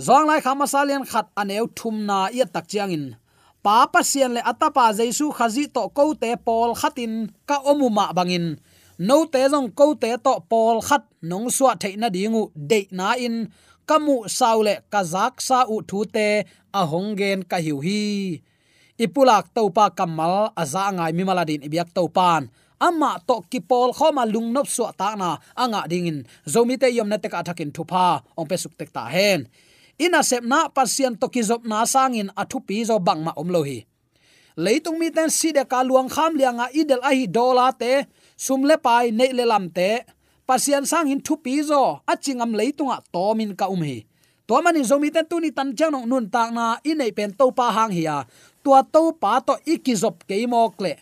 zong 0.00 0.26
lai 0.26 0.40
khama 0.42 0.66
salian 0.66 1.06
khat 1.06 1.30
aneu 1.38 1.70
thum 1.70 2.06
na 2.08 2.26
ya 2.34 2.50
tak 2.50 2.66
chiang 2.66 2.90
in 2.90 3.04
papa 3.64 4.00
sian 4.10 4.32
le 4.36 4.40
atapa 4.50 4.84
jaisu 4.98 5.26
khazi 5.36 5.64
to 5.74 5.82
ko 5.96 6.04
te 6.22 6.30
pol 6.46 6.70
khatin 6.80 7.12
ka 7.48 7.56
omuma 7.70 8.04
bangin. 8.16 8.46
No 9.08 9.16
te 9.32 9.40
jong 9.52 9.70
ko 9.78 9.86
te 10.02 10.10
to 10.24 10.34
pol 10.50 10.76
khat 10.88 11.04
nong 11.30 11.48
suwa 11.56 11.72
theina 11.80 12.08
dingu 12.14 12.42
de 12.70 12.80
na 12.98 13.16
in. 13.26 13.36
Kamu 13.88 14.16
saule 14.38 14.74
kazak 14.92 15.34
sa 15.46 15.58
u 15.74 15.76
thu 15.88 15.98
te 16.14 16.28
a 16.80 16.82
ka 17.50 17.58
hiu 17.64 17.76
hi. 17.86 18.00
Ipulak 19.04 19.46
topa 19.56 19.84
kamal 19.98 20.52
aza 20.62 20.84
ngai 20.96 21.12
mi 21.16 21.24
maladin 21.24 21.64
ibyak 21.66 21.90
topan 21.96 22.42
ama 22.80 23.20
to 23.28 23.36
kipol 23.52 23.92
khoma 23.92 24.24
lungnop 24.24 24.66
suwa 24.74 24.90
ta 25.00 25.08
na 25.20 25.36
anga 25.62 25.80
dingin. 25.90 26.18
Zomi 26.52 26.74
te 26.80 26.88
yom 26.96 27.08
na 27.08 27.16
te 27.22 27.28
ka 27.32 27.44
thakin 27.46 27.70
thupa 27.76 28.24
ong 28.38 28.48
suk 28.62 28.74
tek 28.78 28.90
ta 28.96 29.04
hen 29.14 29.40
ina 30.00 30.24
sep 30.24 30.40
na 30.40 30.72
pasien 30.72 31.12
to 31.20 31.28
ki 31.28 31.42
zop 31.44 31.62
na 31.68 31.84
sangin 31.84 32.32
athu 32.32 32.58
pi 32.64 32.80
zo 32.88 32.96
bang 32.96 33.20
ma 33.20 33.32
om 33.36 33.48
hi. 33.68 33.84
Leitung 34.56 34.98
mi 34.98 35.12
ten 35.12 35.28
si 35.28 35.52
de 35.52 35.64
ka 35.68 35.84
luang 35.84 36.08
kham 36.08 36.32
lianga 36.40 36.66
idel 36.72 37.04
a 37.04 37.12
hi 37.12 37.28
dola 37.28 37.68
te 37.80 38.08
sumle 38.36 38.76
pai 38.80 39.12
nei 39.12 39.30
le 39.36 39.44
lam 39.44 39.68
te. 39.68 39.90
Pasian 40.48 40.84
sangin 40.88 41.20
thu 41.26 41.36
pi 41.44 41.62
zo 41.62 42.00
achingam 42.12 42.56
leitunga 42.58 42.96
tomin 43.12 43.52
ka 43.60 43.68
um 43.68 43.82
hi. 43.84 43.98
To 44.48 44.58
mani 44.64 44.80
zomi 44.82 45.12
ten 45.14 45.28
tu 45.30 45.36
ni 45.38 45.50
tan 45.52 45.76
chang 45.78 45.92
nong 45.92 46.08
nun 46.10 46.26
tak 46.34 46.50
na 46.56 46.80
i 46.82 46.92
nei 46.96 47.12
pen 47.12 47.30
to 47.38 47.46
pa 47.52 47.70
hang 47.76 47.92
hi 47.92 48.02
ya 48.08 48.16
tua 48.64 48.80
to 48.82 49.12
pa 49.22 49.38
to 49.46 49.54
ikizop 49.72 50.16
ke 50.28 50.36
mok 50.48 50.80
le. 50.80 50.92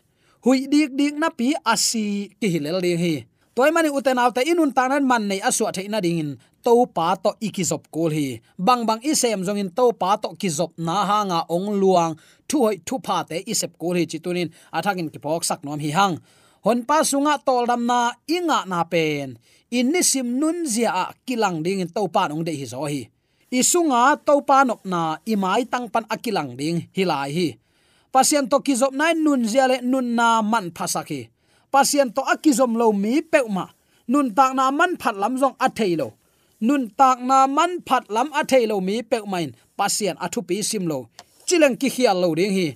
Hui 0.44 0.66
dik 0.72 0.90
dik 0.98 1.14
na 1.22 1.28
pi 1.30 1.54
asi 1.72 2.28
ki 2.38 2.46
hilel 2.52 2.78
ding 2.84 3.00
hi. 3.00 3.14
Toy 3.56 3.70
mani 3.74 3.90
uten 3.90 4.18
autte 4.22 4.42
inun 4.46 4.70
tanan 4.76 5.02
man 5.02 5.26
nei 5.30 5.40
aswa 5.42 5.74
theina 5.74 5.98
dingin 6.04 6.38
to 6.68 6.84
pa 6.92 7.16
to 7.16 7.32
ikizop 7.40 7.88
kul 7.88 8.12
hi. 8.12 8.44
Bang 8.60 8.84
bang 8.84 9.00
isem 9.00 9.40
jong 9.40 9.56
in 9.56 9.72
to 9.72 9.88
pa 9.96 10.20
to 10.20 10.28
kizop 10.36 10.76
na 10.76 11.08
ha 11.08 11.24
nga 11.24 11.40
ong 11.48 11.80
luang. 11.80 12.12
Thu 12.44 12.68
hoi 12.68 12.76
thu 12.84 13.00
pha 13.00 13.24
te 13.24 13.40
isep 13.48 13.72
kul 13.80 13.96
hi 13.96 14.04
chitunin. 14.04 14.52
Athakin 14.76 15.08
ki 15.08 15.16
pok 15.16 15.48
sak 15.48 15.64
nom 15.64 15.80
hi 15.80 15.88
hang. 15.96 16.20
Hon 16.68 16.84
pa 16.84 17.00
sunga 17.00 17.40
tol 17.40 17.64
dam 17.64 17.88
na 17.88 18.12
inga 18.28 18.68
na 18.68 18.84
pen. 18.84 19.40
In 19.72 19.88
ni 19.92 20.04
sim 20.04 20.28
nun 20.40 20.68
zia 20.68 20.92
a 20.92 21.04
kilang 21.24 21.64
ding 21.64 21.80
in 21.80 21.88
to 21.88 22.04
pa 22.12 22.28
nong 22.28 22.44
de 22.44 22.52
hi 22.52 22.66
zo 22.68 22.84
hi. 22.84 23.08
Isunga 23.48 24.20
to 24.20 24.44
pa 24.44 24.68
nok 24.68 24.84
na 24.84 25.16
imai 25.24 25.64
tang 25.72 25.88
pan 25.88 26.04
akilang 26.12 26.52
ding 26.52 26.84
hilai 26.92 27.30
hi. 27.32 27.48
Pasien 28.12 28.44
to 28.44 28.60
kizop 28.60 28.92
nai 28.92 29.16
nun 29.16 29.48
zia 29.48 29.64
le 29.64 29.80
nun 29.80 30.12
na 30.12 30.44
man 30.44 30.68
phasaki 30.76 31.32
pasien 31.72 32.08
to 32.16 32.22
akizom 32.24 32.76
lo 32.80 32.92
mi 32.92 33.20
peuma 33.20 33.68
nun 34.08 34.32
tak 34.36 34.52
na 34.56 34.72
man 34.72 34.96
phat 35.00 35.16
lam 35.16 35.36
jong 35.40 35.56
a 35.60 35.68
lo 36.00 36.17
nun 36.60 36.90
tak 36.98 37.18
na 37.22 37.46
man 37.46 37.80
phat 37.86 38.04
lam 38.14 38.28
a 38.32 38.42
thailo 38.50 38.76
mi 38.80 39.02
peumain 39.10 39.50
pasien 39.78 40.16
athu 40.24 40.40
pi 40.48 40.62
sim 40.62 40.84
lo. 40.90 40.98
Chileng 41.46 41.76
ki 41.80 41.88
khial 41.94 42.16
lo 42.22 42.34
ding 42.34 42.52
hi. 42.58 42.68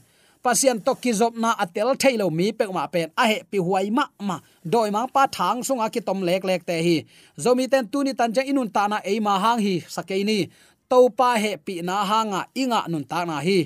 Pasien 0.45 0.83
to 0.85 0.93
ki 1.03 1.13
zop 1.13 1.35
na 1.43 1.51
atel 1.55 1.95
thailo 2.03 2.27
mi 2.39 2.53
peuma 2.53 2.89
pen. 2.93 3.09
A 3.17 3.25
he 3.31 3.43
pi 3.51 3.59
huai 3.59 3.91
ma 3.91 4.05
ma. 4.29 4.37
Doi 4.73 4.91
mang 4.91 5.09
pa 5.15 5.27
thang 5.37 5.63
sunga 5.67 5.87
ki 5.95 6.01
tom 6.01 6.21
lek 6.29 6.43
lek 6.45 6.63
te 6.67 6.77
hi. 6.87 6.97
Zomi 7.39 7.71
ten 7.71 7.87
tu 7.93 8.03
ni 8.03 8.13
tan 8.19 8.33
jang 8.35 8.49
inun 8.51 8.69
ta 8.73 8.87
na 8.87 8.99
e 9.05 9.21
ma 9.21 9.39
hang 9.39 9.61
hi. 9.67 9.75
Sakei 9.95 10.25
ni 10.25 10.39
topa 10.93 11.31
he 11.43 11.57
pi 11.57 11.75
na 11.89 12.05
hanga 12.11 12.41
inga 12.63 12.81
nun 12.93 13.05
ta 13.11 13.25
na 13.25 13.37
hi. 13.47 13.59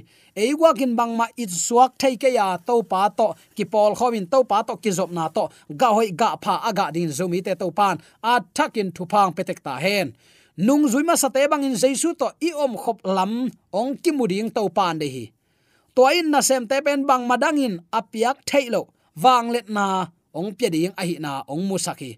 Eiwa 0.42 0.70
kin 0.78 0.92
bangma 0.98 1.26
it 1.42 1.50
suak 1.50 1.90
thei 2.00 2.14
ke 2.22 2.30
ya 2.38 2.46
topa 2.68 3.00
to 3.18 3.28
ki 3.56 3.64
pol 3.72 3.92
khowin 3.98 4.26
topa 4.32 4.58
to 4.68 4.74
ki 4.82 4.90
zop 4.98 5.10
na 5.10 5.24
to. 5.36 5.44
Ga 5.80 5.88
hoi 5.96 6.10
ga 6.20 6.30
pha 6.42 6.54
aga 6.68 6.86
din 6.94 7.10
zumi 7.18 7.40
te 7.46 7.52
topan 7.62 7.96
a 8.22 8.32
thakin 8.56 8.88
thu 8.96 9.02
phang 9.12 9.30
petek 9.36 9.58
ta 9.66 9.74
hen. 9.84 10.14
Nung 10.66 10.84
zuima 10.92 11.14
sate 11.22 11.42
bangin 11.50 11.74
jaisu 11.82 12.10
to, 12.20 12.28
i 12.48 12.50
om 12.64 12.72
khop 12.82 12.98
lam 13.16 13.32
ong 13.80 13.92
ki 14.02 14.10
muding 14.18 14.50
topan 14.56 14.94
de 15.00 15.06
hi. 15.14 15.24
Toin 15.96 16.30
na 16.30 16.40
sem 16.48 16.62
te 16.70 16.78
pen 16.84 17.00
bang 17.08 17.24
madangin 17.30 17.74
apiak 17.98 18.36
thailo 18.48 18.82
wang 19.22 19.50
let 19.54 19.68
na 19.76 20.06
ong 20.38 20.50
pya 20.58 20.68
ding 20.74 20.92
a 21.00 21.02
hi 21.08 21.16
na 21.24 21.42
ong 21.52 21.64
musaki 21.68 22.10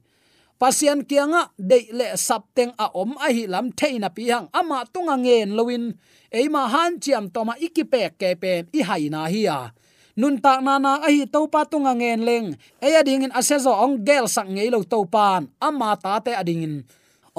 pasian 0.59 1.07
kianga 1.07 1.55
de 1.55 1.79
le 1.95 2.07
sapteng 2.19 2.75
a 2.75 2.87
om 2.93 3.15
a 3.17 3.31
hi 3.31 3.47
lam 3.47 3.71
theina 3.79 4.11
pi 4.11 4.29
hang 4.33 4.47
ama 4.53 4.85
tunga 4.93 5.15
ngen 5.17 5.55
lowin. 5.59 5.85
Eima 6.29 6.69
han 6.69 7.01
chiam 7.03 7.25
toma 7.35 7.55
ikipe 7.57 8.03
ke 8.21 8.37
pen 8.43 8.69
i 8.75 8.81
haina 8.89 9.31
hi 9.33 9.49
ya 9.49 9.71
nun 10.19 10.35
ta 10.43 10.59
na 10.59 10.83
na 10.83 10.99
a 11.07 11.09
hi 11.15 11.25
to 11.31 11.47
pa 11.47 11.63
tunga 11.63 11.95
ngen 11.95 12.21
leng. 12.29 12.47
E 12.83 12.89
ading 12.99 13.31
in 13.31 13.33
asezo 13.39 13.71
ong 13.71 14.03
gel 14.03 14.27
sak 14.27 14.51
ngei 14.51 14.69
lo 14.75 14.83
to 14.83 15.07
pan 15.07 15.47
ama 15.63 15.95
ta 15.95 16.19
te 16.19 16.35
ading 16.35 16.63
in. 16.67 16.75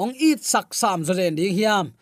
Ong 0.00 0.16
it 0.16 0.40
sak 0.40 0.72
sam 0.72 1.04
zo 1.04 1.12
ren 1.12 1.36
ding 1.36 1.52
hiam. 1.52 1.92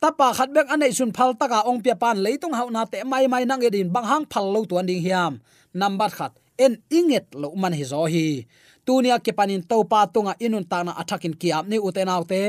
Tapa 0.00 0.32
khat 0.32 0.50
bek 0.56 0.72
anei 0.72 0.90
sun 0.96 1.12
phal 1.12 1.36
taka 1.36 1.68
ong 1.68 1.84
pia 1.84 1.94
pan 1.94 2.16
leitung 2.16 2.56
hau 2.56 2.72
na 2.72 2.88
te 2.88 3.04
mai 3.04 3.28
mai 3.28 3.44
nang 3.44 3.60
edin 3.60 3.92
bang 3.92 4.08
hang 4.08 4.24
phal 4.32 4.48
lo 4.48 4.64
tuan 4.64 4.88
ding 4.88 5.04
hiam. 5.04 5.36
Number 5.76 6.08
khat 6.08 6.32
en 6.56 6.80
inget 6.88 7.28
lo 7.36 7.52
man 7.52 7.76
hi 7.76 7.84
zo 7.84 8.08
hi 8.08 8.48
tunia 8.86 9.16
ke 9.24 9.32
panin 9.38 9.62
to 9.70 9.84
pa 9.90 10.06
tunga 10.06 10.34
inun 10.44 10.64
ta 10.70 10.78
na 10.82 10.92
athakin 11.00 11.34
kiam 11.40 11.64
ni 11.70 11.76
utenaute 11.78 12.42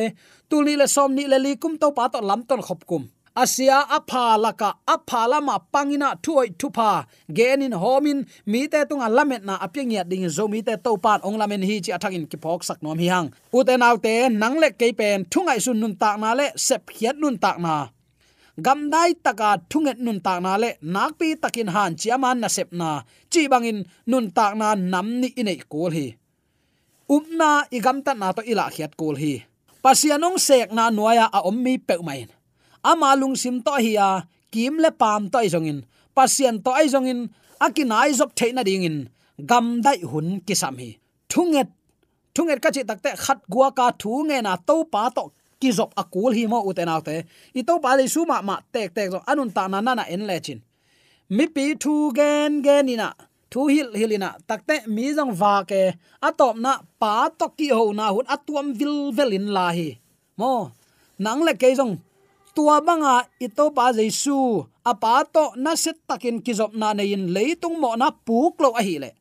tulni 0.49 0.73
le 0.81 0.87
som 0.95 1.09
ni 1.17 1.23
le 1.31 1.37
likum 1.45 1.73
to 1.81 1.87
pa 1.97 2.07
to 2.13 2.19
lam 2.29 2.41
ton 2.49 2.61
khop 2.61 2.81
kum. 2.89 3.03
Asia 3.35 3.81
apha 3.89 4.37
laka, 4.37 4.69
apha 4.85 5.27
lama 5.27 5.57
pangina 5.73 6.13
thuoi 6.21 6.53
thupa. 6.59 7.05
Genin 7.37 7.73
homin, 7.73 8.19
mi 8.45 8.67
te 8.67 8.85
tunga 8.85 9.09
lamet 9.09 9.43
na 9.43 9.57
apyang 9.57 10.07
ding 10.09 10.29
zo 10.29 10.47
mi 10.47 10.61
te 10.61 10.75
to 10.77 10.97
pan 10.97 11.19
ong 11.23 11.37
lamen 11.41 11.63
hi 11.69 11.81
chi 11.81 11.91
athakin 11.97 12.29
ki 12.29 12.37
phok 12.37 12.61
sak 12.63 12.83
nom 12.83 12.99
hi 12.99 13.07
hang 13.13 13.33
utenaute 13.51 14.29
nang 14.41 14.55
le 14.61 14.69
ke 14.79 14.93
pen, 14.99 15.25
thungai 15.31 15.59
sun 15.65 15.79
nun 15.79 15.95
tak 15.95 16.19
na 16.21 16.33
le, 16.39 16.47
sep 16.55 16.83
hiat 16.95 17.17
nun 17.17 17.37
tak 17.43 17.57
na. 17.57 17.89
Gam 18.61 18.79
dai 18.93 19.17
taka 19.25 19.57
thunget 19.69 19.97
nun 19.97 20.19
tak 20.21 20.39
na 20.45 20.53
le 20.61 20.69
nak 20.93 21.17
pi 21.17 21.33
takin 21.33 21.69
han 21.73 21.91
chiaman 21.97 22.37
na 22.37 22.47
sep 22.47 22.69
na. 22.71 23.01
Chi 23.31 23.47
bangin 23.51 23.79
nun 24.05 24.29
tak 24.29 24.53
na 24.59 24.75
nam 24.75 25.07
ni 25.21 25.29
inei 25.41 25.57
kol 25.71 25.89
hi 25.97 26.07
umna 27.15 27.51
igamta 27.77 28.11
na 28.17 28.27
to 28.35 28.41
ila 28.51 28.65
khiat 28.73 28.93
kul 28.99 29.15
hi. 29.21 29.33
Pasianong 29.83 30.39
sek 30.47 30.69
na 30.77 30.89
noya 30.97 31.25
a 31.37 31.39
ommi 31.49 31.75
pe 31.87 31.95
mai 32.07 32.21
ama 32.91 33.09
lung 33.19 33.35
sim 33.41 33.55
to 33.65 33.71
hi 33.85 33.93
a, 33.95 34.09
kim 34.53 34.75
le 34.83 34.91
pam 34.91 35.21
to 35.31 35.39
izongin 35.47 35.79
pasian 36.15 36.55
to 36.65 36.71
izongin 36.85 37.19
akinai 37.65 38.11
zop 38.19 38.31
theina 38.37 38.61
dingin 38.67 38.97
gam 39.49 39.65
dai 39.85 39.99
hun 40.11 40.27
kisam 40.47 40.75
hi. 40.81 40.89
Thunget 41.31 41.69
thunget 42.35 42.59
ka 42.63 42.69
chi 42.75 42.81
takte 42.89 43.11
khat 43.23 43.39
gua 43.53 43.67
ka 43.77 43.85
thu 44.01 44.11
nge 44.27 44.37
na 44.45 44.53
to 44.67 44.75
pa 44.93 45.03
to 45.15 45.23
ki 45.61 45.69
zop 45.77 45.91
akul 46.01 46.31
hi 46.37 46.43
mo 46.51 46.59
utena 46.69 46.95
te. 47.07 47.15
I 47.59 47.61
to 47.67 47.73
pa 47.83 47.91
le 47.97 48.03
su 48.13 48.21
ma 48.29 48.37
ma 48.47 48.55
tek 48.73 48.89
tek 48.95 49.07
zo 49.13 49.19
anun 49.31 49.49
ta 49.55 49.63
na 49.71 49.79
na 49.81 50.03
en 50.13 50.23
lechin 50.29 50.59
mi 51.35 51.45
pi 51.55 51.65
thu 51.83 51.93
gen 52.17 52.51
gen 52.65 52.89
ina 52.93 53.09
thu 53.53 53.69
hil 53.69 53.93
hilina 53.93 54.29
takte 54.49 54.75
mi 54.89 55.13
jong 55.17 55.33
wa 55.41 55.61
ke 55.69 55.81
atop 56.27 56.57
na 56.65 56.81
pa 57.01 57.29
to 57.39 57.47
ki 57.57 57.69
ho 57.77 57.85
na 57.99 58.09
hun 58.09 58.25
atuam 58.35 58.67
vil 58.79 59.13
velin 59.17 59.47
la 59.55 59.67
hi. 59.77 59.89
Mo, 60.39 60.73
nang 61.21 61.45
le 61.45 61.53
ke 61.61 61.69
jong, 61.77 61.93
tua 62.55 62.81
banga 62.87 63.15
ito 63.45 63.65
pa 63.77 63.93
jaisu 63.97 64.65
apa 64.91 65.13
to 65.33 65.45
na 65.63 65.71
set 65.83 65.97
takin 66.09 66.41
kizop 66.45 66.73
na 66.73 66.97
nei 66.97 67.13
in 67.13 67.29
leitung 67.35 67.77
mo 67.81 67.93
na 68.01 68.09
puk 68.09 68.57
lo 68.63 68.69
a 68.79 68.81
hi 68.87 68.95
le 69.03 69.11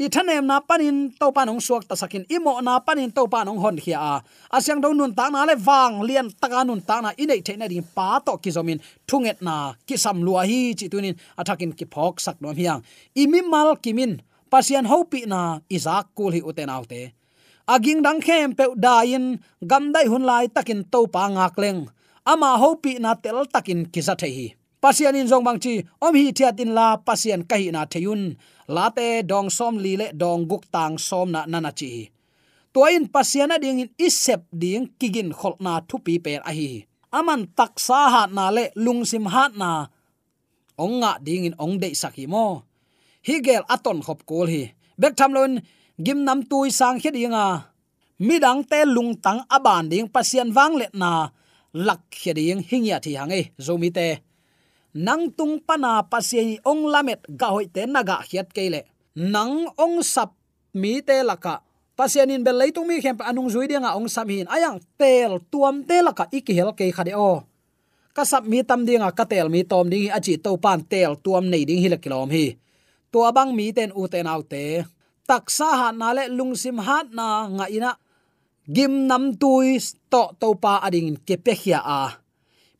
i 0.00 0.08
thanem 0.08 0.46
na 0.48 0.60
panin 0.60 1.12
to 1.20 1.28
panong 1.32 1.60
suak 1.60 1.84
ta 1.84 1.94
sakin. 1.94 2.24
Imo 2.32 2.56
na 2.64 2.80
panin 2.80 3.12
to 3.12 3.28
panong 3.28 3.60
hon 3.60 3.76
khia. 3.76 3.98
A 4.00 4.22
asyang 4.56 4.80
do 4.80 4.94
nun 4.94 5.12
ta 5.12 5.28
na 5.28 5.44
le 5.44 5.56
wang 5.56 6.00
lian 6.08 6.32
taka 6.32 6.64
nun 6.64 6.80
ta 6.80 7.00
na 7.00 7.12
inei 7.12 7.44
theina 7.44 7.68
ding 7.68 7.84
pa 7.84 8.20
to 8.24 8.38
ki 8.40 8.50
zomin. 8.50 8.80
Thunget 9.04 9.44
na 9.44 9.74
ki 9.86 9.96
sam 9.96 10.24
lua 10.24 10.48
hi 10.48 10.72
chi 10.72 10.88
tunin. 10.88 11.16
Athakin 11.36 11.76
ki 11.76 11.84
phok 11.84 12.20
sak 12.20 12.40
nom 12.40 12.56
hiang. 12.56 12.80
Imi 13.16 13.44
mal 13.44 13.76
kimin. 13.76 14.24
Pasian 14.48 14.88
hopi 14.88 15.24
na 15.28 15.60
izak 15.68 16.12
kul 16.16 16.32
hi 16.32 16.40
uten 16.40 16.72
autte. 16.72 17.12
Aging 17.68 18.00
dang 18.00 18.20
khem 18.20 18.56
pe 18.56 18.64
dain. 18.76 19.40
Gam 19.60 19.92
dai 19.92 20.06
hun 20.08 20.24
lai 20.24 20.48
takin 20.48 20.84
to 20.88 21.06
pa 21.06 21.28
ngak 21.28 21.56
leng. 21.60 21.88
Ama 22.24 22.56
hopi 22.56 22.96
na 23.02 23.14
tel 23.14 23.44
takin 23.44 23.90
kisa 23.92 24.14
the 24.16 24.28
hi 24.28 24.61
pasian 24.82 25.14
in 25.14 25.30
zong 25.30 25.46
bang 25.46 25.60
chi, 25.64 25.74
om 26.02 26.14
hi 26.18 26.34
thiat 26.36 26.58
in 26.62 26.74
la 26.78 26.86
pasian 27.06 27.42
kai 27.50 27.70
na 27.70 27.86
theyun. 27.92 28.22
Late 28.76 29.22
dong 29.30 29.48
som 29.56 29.74
li 29.84 29.92
le 30.00 30.06
dong 30.22 30.42
guk 30.50 30.64
tang 30.74 30.98
som 30.98 31.30
na 31.34 31.40
nana 31.46 31.72
chi. 31.78 32.10
Toin 32.74 33.04
pasian 33.14 33.52
ding 33.62 33.80
in 33.82 33.90
isep 34.06 34.42
ding 34.62 34.84
kigin 34.98 35.30
khol 35.38 35.54
na 35.64 35.72
thu 35.88 35.96
pi 36.04 36.14
per 36.24 36.40
a 36.50 36.52
hi. 36.58 36.70
Aman 37.18 37.42
taksa 37.58 38.00
hat 38.14 38.30
na 38.36 38.44
le 38.56 38.64
lungsim 38.84 39.26
hat 39.34 39.52
na. 39.62 39.70
Onga 40.84 41.12
ding 41.26 41.44
in 41.48 41.54
ong 41.64 41.76
de 41.82 41.88
saki 41.94 42.26
mo. 42.32 42.44
Higel 43.26 43.62
aton 43.74 43.98
khop 44.06 44.20
kol 44.28 44.48
hi. 44.52 44.62
Bek 45.00 45.14
tham 45.18 45.32
lon, 45.36 45.52
gim 46.04 46.18
nam 46.26 46.40
tui 46.50 46.70
sang 46.78 46.98
khet 47.02 47.14
inga 47.14 47.46
midang 48.26 48.62
te 48.70 48.78
lung 48.94 49.12
tang 49.24 49.40
aban 49.56 49.84
ding 49.92 50.08
pasian 50.14 50.48
wang 50.56 50.74
le 50.80 50.86
na. 51.00 51.12
Lak 51.86 52.00
khet 52.10 52.36
ding 52.38 52.62
hingya 52.68 52.96
thi 53.04 53.12
hange 53.20 53.40
zomi 53.66 53.90
te 53.96 54.08
nang 54.92 55.32
tung 55.32 55.60
pana 55.60 56.04
pasien 56.04 56.60
ong 56.64 56.88
lamet 56.92 57.20
ga 57.32 57.52
hoi 57.56 57.66
te 57.68 57.88
naga 57.88 58.20
hiat 58.20 58.52
kele 58.52 58.84
nang 59.16 59.68
ong 59.76 60.04
sap 60.04 60.32
mi 60.72 61.00
te 61.04 61.20
laka 61.20 61.60
pasien 61.96 62.32
in 62.32 62.44
bel 62.44 62.56
leitung 62.56 62.88
mi 62.88 63.00
khem 63.00 63.20
anung 63.20 63.52
zui 63.52 63.68
dinga 63.68 63.94
ong 63.94 64.08
sam 64.08 64.28
hin. 64.28 64.48
Ayang 64.48 64.80
tel 64.96 65.38
tuam 65.52 65.84
te 65.84 66.00
laka 66.00 66.26
ikihel 66.32 66.72
ke 66.72 66.88
khade 66.90 67.12
o. 67.14 67.44
Kasap 68.12 68.44
mi 68.44 68.60
tam 68.64 68.84
dinga 68.84 69.12
katel 69.12 69.48
mi 69.48 69.64
tom 69.64 69.88
ding 69.88 70.10
achi 70.12 70.36
to 70.36 70.56
pan 70.56 70.80
tel 70.84 71.16
tuam 71.16 71.48
nei 71.48 71.64
ding 71.64 71.80
hil 71.80 71.96
kilom 72.00 72.28
hi. 72.32 72.56
To 73.12 73.24
abang 73.28 73.52
mi 73.52 73.72
ten 73.76 73.92
u 73.92 74.08
ten 74.08 74.26
autte 74.26 74.84
taksa 75.28 75.68
ha 75.78 75.88
na 75.92 76.12
le 76.16 76.24
lungsim 76.28 76.80
hat 76.80 77.12
na 77.12 77.48
nga 77.48 77.66
ina. 77.68 77.92
Gim 78.66 79.06
nam 79.06 79.36
tui 79.36 79.78
to 80.10 80.22
to 80.40 80.48
pa 80.56 80.80
ading 80.86 81.20
ke 81.26 81.36
pe 81.36 81.52
khia 81.52 81.80
a 81.84 82.21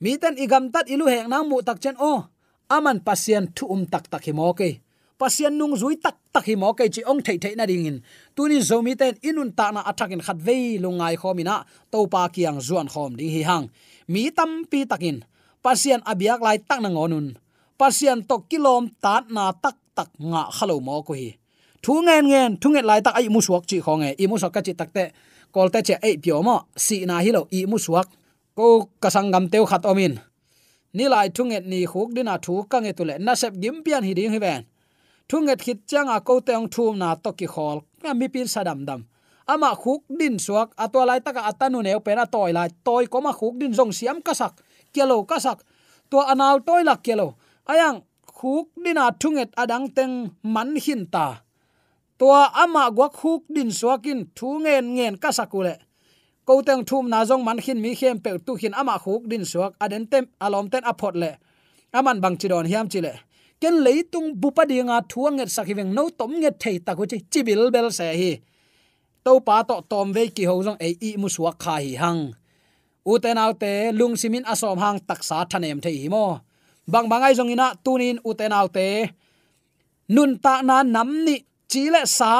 mi 0.02 0.18
ten 0.18 0.34
igam 0.34 0.64
tat 0.74 0.90
ilu 0.90 1.06
hek 1.06 1.30
nang 1.30 1.46
mu 1.46 1.62
tak 1.62 1.78
chen 1.82 1.94
o. 1.94 2.26
Aman 2.66 2.98
pasien 3.06 3.44
thu 3.54 3.64
um 3.74 3.82
tak 3.86 4.10
tak 4.10 4.26
hi 4.26 4.32
mo 4.34 4.50
ke. 4.58 4.82
Pasien 5.20 5.54
nung 5.54 5.78
zui 5.78 5.94
tak 6.04 6.18
tak 6.34 6.44
hi 6.48 6.54
mo 6.58 6.74
ke 6.74 6.90
chi 6.94 7.02
ong 7.06 7.22
thei 7.22 7.38
thei 7.42 7.54
na 7.54 7.64
ding 7.70 7.86
in. 7.86 7.98
Tuni 8.34 8.58
zomi 8.68 8.98
ten 8.98 9.14
inun 9.22 9.54
ta 9.58 9.70
na 9.70 9.80
athakin 9.90 10.22
khat 10.26 10.38
ve 10.46 10.82
lungai 10.82 11.14
khomina 11.20 11.62
to 11.92 11.98
pa 12.12 12.26
kiang 12.34 12.58
zuan 12.66 12.88
khom 12.92 13.14
ding 13.18 13.30
hi 13.30 13.42
hang. 13.46 13.70
Mi 14.12 14.22
tam 14.36 14.66
pi 14.70 14.82
takin 14.90 15.22
pasien 15.62 16.00
abiak 16.10 16.40
lai 16.42 16.58
tak 16.58 16.80
na 16.82 16.90
ngonun 16.90 17.38
pasien 17.78 18.18
to 18.28 18.36
kilom 18.50 18.90
tat 19.04 19.30
na 19.30 19.44
tak 19.54 19.76
tak 19.94 20.10
nga 20.18 20.42
khalo 20.56 20.82
mo 20.86 21.02
ko 21.06 21.14
hi. 21.14 21.30
Thu 21.82 21.94
ngen 22.06 22.24
ngen, 22.30 22.50
thu 22.60 22.68
ngen 22.70 22.86
lai 22.90 23.00
tak 23.06 23.14
ai 23.18 23.28
mu 23.34 23.40
suak 23.46 23.64
chi 23.70 23.78
khonge. 23.84 24.10
I 24.22 24.24
mu 24.30 24.36
suak 24.38 24.52
ka 24.54 24.60
chi 24.66 24.74
takte 24.74 25.04
kolte 25.54 25.78
che 25.86 25.94
ei 26.02 26.18
pyo 26.22 26.42
mo. 26.42 26.56
Si 26.74 27.06
na 27.06 27.22
hi 27.24 27.30
lo 27.36 27.46
i 27.50 27.66
mu 27.70 27.78
suak 27.78 28.08
ko 28.56 28.66
kasangam 29.02 29.44
teu 29.52 29.64
khat 29.70 29.82
omin 29.90 30.14
ni 30.96 31.04
lai 31.08 31.28
thu 31.36 31.42
ni 31.44 31.80
khuk 31.92 32.08
dina 32.16 32.34
thu 32.44 32.54
ka 32.70 32.78
nge 32.80 32.92
tule 32.98 33.14
na 33.18 33.32
sep 33.40 33.52
gim 33.62 33.76
pian 33.84 34.02
hi 34.06 34.12
ding 34.18 34.32
hi 34.34 34.38
ven 34.38 34.62
thu 35.28 35.36
nget 35.40 35.60
khit 35.64 35.78
changa 35.90 36.16
ko 36.26 36.40
teng 36.48 36.68
thum 36.74 36.92
na 37.02 37.08
to 37.24 37.30
ki 37.38 37.46
khol 37.54 37.78
ka 38.02 38.10
mi 38.18 38.26
pin 38.34 38.46
sadam 38.54 38.78
dam 38.88 39.00
ama 39.52 39.70
khuk 39.82 40.02
din 40.18 40.36
suak 40.44 40.68
atwa 40.84 41.02
lai 41.08 41.20
taka 41.26 41.42
atanu 41.50 41.78
neu 41.82 42.00
pena 42.06 42.24
toy 42.34 42.50
lai 42.56 42.68
toy 42.86 43.04
ko 43.12 43.18
ma 43.26 43.32
khuk 43.38 43.54
din 43.60 43.72
jong 43.78 43.92
siam 43.98 44.18
kasak 44.26 44.52
kelo 44.94 45.16
kasak 45.30 45.58
to 46.10 46.18
anal 46.32 46.56
toy 46.68 46.82
lak 46.88 47.00
kelo 47.06 47.28
ayang 47.72 47.96
khuk 48.38 48.66
dina 48.84 49.04
thunget 49.20 49.50
adang 49.62 49.86
teng 49.96 50.14
man 50.54 50.70
hin 50.84 51.02
ta 51.14 51.26
to 52.18 52.26
ama 52.62 52.84
gwa 52.96 53.08
khuk 53.20 53.42
din 53.54 53.70
suakin 53.78 54.20
thu 54.36 54.48
ngen 54.64 54.84
ngen 54.96 55.14
kasakule 55.22 55.74
ko 56.46 56.62
teng 56.62 56.82
thum 56.88 57.04
na 57.12 57.24
jong 57.28 57.44
man 57.44 57.58
khin 57.64 57.78
mi 57.84 57.94
khem 58.00 58.16
pe 58.24 58.30
tu 58.46 58.52
khin 58.60 58.74
ama 58.80 58.94
khuk 59.04 59.22
din 59.30 59.44
suak. 59.50 59.72
Aden 59.84 60.06
tem 60.06 60.24
alom 60.44 60.66
ten 60.72 60.82
aphot 60.90 61.14
le. 61.22 61.30
Aman 61.98 62.20
bang 62.22 62.36
chidon 62.40 62.66
hiam 62.70 62.86
chile 62.92 63.14
ken 63.62 63.78
leitung 63.86 64.34
bupa 64.40 64.66
dinga 64.66 64.98
thuanget 65.10 65.50
sakhiweng 65.54 65.94
no 65.96 66.10
tom 66.18 66.32
nge 66.42 66.50
thei 66.62 66.76
ta 66.86 66.92
ko 66.98 67.02
chi 67.10 67.18
chibil 67.32 67.62
bel 67.74 67.88
se 67.98 68.06
hi. 68.20 68.32
To 69.24 69.32
pa 69.46 69.56
to 69.68 69.76
tom 69.90 70.06
ve 70.16 70.22
ki 70.36 70.44
ho 70.50 70.54
jong 70.66 70.78
ei 70.86 70.94
i 71.08 71.10
mu 71.20 71.28
suak 71.34 71.56
kha 71.62 71.74
hi 71.84 71.92
hang. 72.02 72.22
U 73.10 73.12
te 73.22 73.30
nau 73.38 73.52
te, 73.62 73.72
lung 73.98 74.14
simin 74.20 74.44
asom 74.52 74.78
hang 74.84 74.98
taksa 75.08 75.38
thanem 75.50 75.78
thei 75.84 75.96
hi 76.02 76.08
mo. 76.14 76.26
Bang 76.92 77.06
bangai 77.10 77.32
jong 77.38 77.52
ina 77.54 77.68
tunin 77.84 78.18
u 78.28 78.30
te 78.38 78.46
nau 78.54 78.66
te. 78.76 78.88
Nun 80.14 80.30
ta 80.44 80.54
na 80.68 80.76
nam 80.94 81.10
ni 81.26 81.36
chile 81.70 82.02
sa 82.18 82.32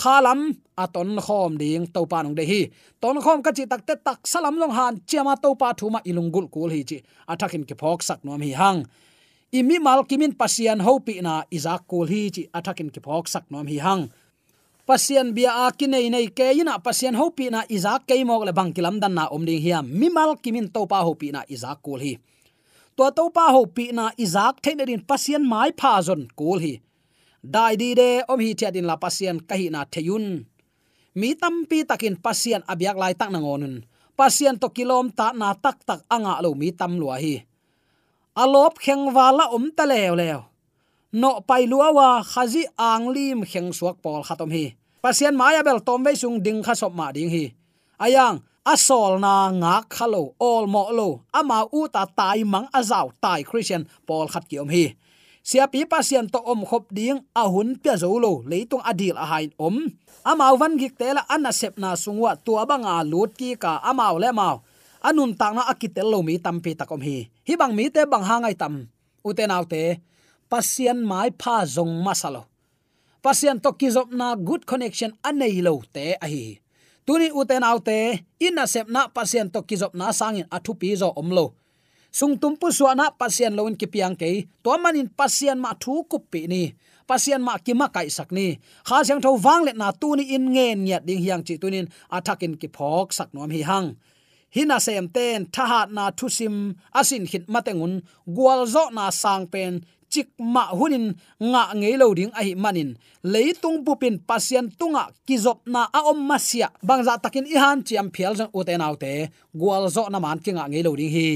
khalam 0.00 0.40
aton 0.84 1.10
à, 1.18 1.22
khom 1.26 1.52
ding 1.60 1.86
to 1.94 2.00
pa 2.10 2.18
nong 2.22 2.36
de 2.38 2.44
hi 2.50 2.60
ton 3.00 3.16
khom 3.24 3.38
ka 3.44 3.50
chi 3.56 3.64
tak 3.72 3.82
te 3.88 3.94
tak 4.06 4.20
salam 4.32 4.54
long 4.60 4.74
han 4.78 4.94
chema 5.08 5.34
to 5.42 5.50
pa 5.60 5.68
thuma 5.78 6.00
ilungul 6.08 6.46
kul 6.54 6.70
hi 6.74 6.80
chi 6.90 6.98
athakin 7.32 7.62
à, 7.64 7.68
ke 7.68 7.74
phok 7.80 8.00
sak 8.08 8.18
nom 8.26 8.40
hi 8.46 8.52
hang 8.60 8.78
imi 9.58 9.76
mal 9.86 10.00
kimin 10.08 10.32
pasian 10.40 10.78
hopi 10.86 11.14
na 11.26 11.34
izak 11.56 11.82
kul 11.90 12.06
hi 12.12 12.22
chi 12.34 12.42
athakin 12.58 12.88
à, 12.90 12.92
ke 12.94 13.00
phok 13.06 13.24
sak 13.34 13.44
nom 13.52 13.66
hi 13.72 13.78
hang 13.86 14.02
pasian 14.88 15.28
bia 15.36 15.50
a 15.64 15.66
kinai 15.78 16.06
nei 16.14 16.26
ke 16.38 16.46
ina 16.60 16.74
pasian 16.86 17.14
hopi 17.20 17.46
na 17.54 17.60
izak 17.76 18.00
ke 18.08 18.14
mok 18.28 18.42
le 18.48 18.52
bang 18.58 18.70
kilam 18.76 18.96
dan 19.02 19.12
na 19.18 19.24
om 19.34 19.42
ding 19.48 19.62
hiam 19.66 19.84
mi 20.00 20.08
mal 20.16 20.30
kimin 20.42 20.66
to 20.74 20.82
pa 20.90 20.98
hopi 21.06 21.28
na 21.34 21.40
izak 21.54 21.78
kul 21.84 22.00
hi 22.06 22.12
to 22.96 23.04
to 23.16 23.24
pa 23.36 23.44
hopi 23.56 23.86
na 23.98 24.04
izak 24.24 24.54
theinerin 24.64 25.02
pasian 25.10 25.42
mai 25.52 25.70
pha 25.80 25.92
zon 26.06 26.22
kul 26.38 26.58
hi 26.64 26.74
dai 27.48 27.80
di 27.80 27.96
de 27.96 28.20
om 28.28 28.36
hi 28.44 28.52
thiatin 28.52 28.84
la 28.84 29.00
pasian 29.00 29.40
kahi 29.40 29.72
na 29.72 29.88
theyun 29.88 30.44
mi 31.16 31.32
tampi 31.32 31.80
takin 31.88 32.20
pasian 32.20 32.60
abyak 32.68 32.96
lai 33.00 33.16
tak 33.16 33.32
na 33.32 33.40
ngonun 33.40 33.88
pasian 34.12 34.60
to 34.60 34.68
kilom 34.76 35.08
ta 35.08 35.32
na 35.32 35.56
tak 35.56 35.80
tak 35.88 36.04
anga 36.12 36.44
lo 36.44 36.52
mi 36.52 36.68
tam 36.76 37.00
lua 37.00 37.16
hi 37.16 37.40
alop 38.36 38.76
kheng 38.84 39.08
wala 39.16 39.48
om 39.56 39.64
ta 39.72 39.88
lew 39.88 40.12
lew 40.20 40.40
no 41.16 41.40
pai 41.48 41.64
lua 41.64 41.88
wa 41.98 42.08
khazi 42.20 42.68
ang 42.76 43.08
lim 43.16 43.40
kheng 43.50 43.72
suak 43.72 43.96
pol 44.04 44.20
khatom 44.28 44.52
hi 44.52 44.76
pasian 45.00 45.32
maya 45.32 45.64
bel 45.64 45.80
tom 45.80 46.04
ve 46.04 46.12
sung 46.20 46.36
ding 46.44 46.60
kha 46.60 46.76
sop 46.76 46.92
ma 46.92 47.08
ding 47.16 47.32
hi 47.32 47.44
ayang 48.04 48.44
asol 48.72 49.16
na 49.24 49.48
nga 49.56 49.74
khalo 49.88 50.36
all 50.36 50.68
mo 50.68 50.84
lo 50.92 51.24
ama 51.32 51.64
u 51.72 51.88
ta 51.88 52.04
tai 52.18 52.44
mang 52.44 52.68
azaw 52.78 53.08
tai 53.24 53.40
christian 53.48 53.88
pol 54.04 54.28
khat 54.28 54.44
ki 54.44 54.60
om 54.60 54.68
hi 54.68 54.84
sia 55.48 55.64
pi 55.64 55.88
pasien 55.88 56.28
to 56.28 56.36
om 56.44 56.60
khop 56.68 56.92
ding 56.92 57.24
a 57.32 57.48
hun 57.48 57.80
pya 57.80 57.96
zo 57.96 58.12
lo 58.20 58.44
leitung 58.44 58.84
adil 58.84 59.16
a 59.16 59.24
hain 59.32 59.48
om. 59.56 59.76
Amau 60.20 60.60
van 60.60 60.76
gik 60.76 61.00
tela 61.00 61.24
anna 61.24 61.56
sep 61.56 61.80
na 61.80 61.96
sungwa 61.96 62.36
tua 62.36 62.68
abanga 62.68 63.00
lut 63.00 63.32
ki 63.32 63.56
ka 63.56 63.80
amau 63.80 64.20
le 64.20 64.28
mau. 64.28 64.60
Anun 65.00 65.32
tak 65.40 65.56
na 65.56 65.62
akitel 65.72 66.04
lo 66.12 66.20
mi 66.20 66.36
tampi 66.36 66.76
takom 66.76 67.00
hi. 67.00 67.32
Hi 67.48 67.54
bang 67.56 67.72
mi 67.72 67.88
te 67.88 68.04
bang 68.04 68.24
hangai 68.28 68.52
tam. 68.60 68.92
Uten 69.24 69.48
autte 69.48 70.04
pasien 70.52 71.00
mai 71.00 71.32
pha 71.40 71.64
zong 71.64 72.04
masalo 72.04 72.44
pasien 73.24 73.56
to 73.64 73.72
kizop 73.80 74.08
na 74.12 74.36
good 74.36 74.62
connection 74.68 75.12
anei 75.28 75.64
lo 75.64 75.80
te 75.94 76.12
a 76.20 76.26
hi. 76.28 76.60
Tuni 77.08 77.32
uten 77.32 77.64
autte 77.64 78.20
inna 78.36 78.68
sep 78.68 78.86
na 78.92 79.08
pasien 79.08 79.48
to 79.48 79.64
kizop 79.64 79.96
na 79.96 80.12
sangin 80.12 80.44
athu 80.52 80.76
pi 80.80 80.92
zo 81.00 81.08
omlo 81.16 81.56
sung 82.10 82.34
tum 82.40 82.56
pu 82.60 82.68
suana 82.72 83.10
pasian 83.20 83.52
loin 83.58 83.74
ki 83.80 83.86
piang 83.86 84.14
ke 84.20 84.30
to 84.64 84.70
manin 84.82 85.08
pasian 85.18 85.58
ma 85.64 85.72
thu 85.82 86.04
kup 86.10 86.30
pi 86.32 86.46
ni. 86.46 86.62
Pasian 87.08 87.40
ma 87.40 87.56
ki 87.56 87.72
ma 87.72 87.88
kai 87.88 88.08
sak 88.16 88.30
ni. 88.36 88.46
Kha 88.88 89.00
sang 89.06 89.20
tho 89.24 89.30
wang 89.44 89.62
le 89.66 89.72
na 89.72 89.88
tu 90.00 90.08
ni 90.16 90.24
in 90.36 90.44
ngen 90.54 90.78
nyat 90.86 91.02
ding 91.08 91.22
hiang 91.24 91.42
chi 91.46 91.54
tunin 91.62 91.86
athakin 92.16 92.54
ki 92.60 92.68
phok 92.76 93.08
sak 93.16 93.28
nom 93.34 93.50
hi 93.50 93.62
hang. 93.70 93.88
Hina 94.54 94.76
sem 94.80 95.08
ten 95.08 95.44
thahat 95.54 95.88
na 95.96 96.04
thusim 96.18 96.54
asin 97.00 97.24
hit 97.30 97.44
matengun 97.52 97.94
gwal 98.36 98.64
zo 98.74 98.88
na 98.96 99.04
sang 99.12 99.44
pen, 99.52 99.84
chik 100.12 100.28
ma 100.54 100.72
hunin, 100.78 101.06
nga 101.50 101.62
ngei 101.80 101.96
lo 102.00 102.16
ding 102.18 102.32
a 102.38 102.40
hi 102.46 102.52
manin. 102.64 102.90
Leitung 103.32 103.84
pupin 103.84 104.16
pasian 104.28 104.66
tunga 104.78 105.04
kizop 105.26 105.58
na 105.72 105.82
a 105.98 106.00
om 106.10 106.20
masia 106.28 106.68
bangza 106.88 107.14
takin 107.22 107.44
i 107.54 107.56
han 107.62 107.84
chiam 107.86 108.08
phial 108.14 108.34
jang 108.38 108.52
uten 108.58 108.84
autte 108.86 109.12
gwal 109.60 109.84
zo 109.94 110.02
na 110.08 110.18
man 110.24 110.38
kinga 110.44 110.64
ngei 110.68 110.84
lo 110.84 110.96
ding 110.96 111.12
hi 111.16 111.28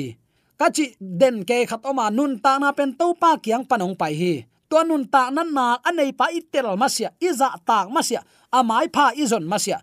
kachi 0.63 0.95
den 1.01 1.43
ke 1.43 1.67
khat 1.71 1.83
oma 1.91 2.07
nun 2.17 2.33
ta 2.45 2.53
na 2.63 2.71
pen 2.79 2.91
to 3.01 3.07
pa 3.23 3.31
kyang 3.45 3.65
panong 3.71 3.95
pai 4.01 4.15
hi 4.21 4.35
to 4.71 4.79
nun 4.89 5.03
ta 5.13 5.23
nan 5.37 5.49
na 5.57 5.67
anei 5.89 6.11
pa 6.19 6.27
itel 6.39 6.79
masia 6.83 7.11
iza 7.29 7.49
ta 7.69 7.79
masia 7.95 8.21
amai 8.59 8.87
pha 8.95 9.05
izon 9.23 9.45
masia 9.53 9.79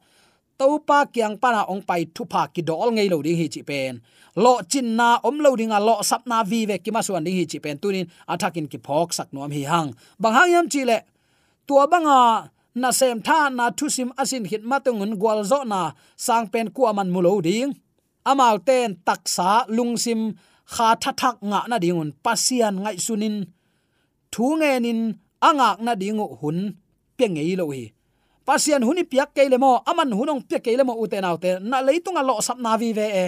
to 0.59 0.67
pa 0.87 0.97
kyang 1.13 1.35
pana 1.43 1.61
ong 1.71 1.83
pai 1.89 2.01
thu 2.15 2.23
pa 2.33 2.41
ki 2.53 2.61
dol 2.69 2.89
ngei 2.95 3.11
lo 3.11 3.17
ding 3.25 3.37
hi 3.41 3.47
chi 3.53 3.61
pen 3.69 3.93
lo 4.43 4.53
chin 4.71 4.87
na 4.99 5.07
om 5.27 5.35
lo 5.43 5.51
ding 5.59 5.73
a 5.77 5.79
lo 5.87 5.95
sap 6.09 6.23
na 6.31 6.37
vi 6.49 6.59
ve 6.69 6.75
ki 6.83 6.89
ma 6.95 7.01
suan 7.07 7.23
ding 7.25 7.37
hi 7.39 7.45
chi 7.51 7.59
pen 7.63 7.75
tunin 7.81 8.05
athakin 8.31 8.65
ki 8.71 8.79
phok 8.85 9.09
sak 9.17 9.27
nom 9.33 9.51
hi 9.57 9.63
hang 9.71 9.89
bang 10.21 10.35
hang 10.37 10.49
yam 10.55 10.65
chi 10.73 10.81
le 10.89 10.97
tua 11.67 11.83
banga 11.91 12.19
à, 12.31 12.47
na 12.81 12.89
sem 12.99 13.17
tha 13.27 13.39
na 13.57 13.65
thu 13.77 13.85
sim 13.95 14.09
asin 14.21 14.43
hit 14.51 14.63
ma 14.69 14.77
tungun 14.85 15.13
gwal 15.21 15.39
zo 15.51 15.59
na, 15.71 15.81
sang 16.25 16.45
pen 16.53 16.67
ku 16.75 16.81
aman 16.91 17.09
mulo 17.13 17.33
ding 17.47 17.69
amal 18.31 18.55
ten 18.67 18.89
taksa 19.07 19.49
lungsim 19.75 20.21
kha 20.73 20.87
tha 21.01 21.11
thak 21.21 21.37
nga 21.49 21.59
na 21.69 21.77
dingun, 21.83 22.09
pasian 22.25 22.75
ngai 22.83 22.97
sunin. 23.05 23.35
Thu 24.33 24.45
nge 24.59 24.71
nin 24.85 24.99
anga 25.47 25.69
na 25.85 25.93
dingu 26.01 26.27
hun 26.41 26.57
pe 27.17 27.25
ngei 27.33 27.53
lo 27.59 27.65
hi 27.75 27.83
pasian 28.49 28.81
huni 28.81 29.05
piak 29.05 29.29
ke 29.37 29.45
le 29.45 29.61
mo, 29.61 29.85
aman 29.85 30.09
hunong 30.09 30.41
piak 30.49 30.65
ke 30.65 30.73
le 30.73 30.81
mo 30.81 30.97
uten 30.97 31.21
autte 31.21 31.61
na 31.61 31.85
leitunga 31.85 32.25
lo 32.25 32.41
sap 32.41 32.57
na 32.57 32.73
vi 32.81 32.89
ve 32.97 33.07
e. 33.23 33.25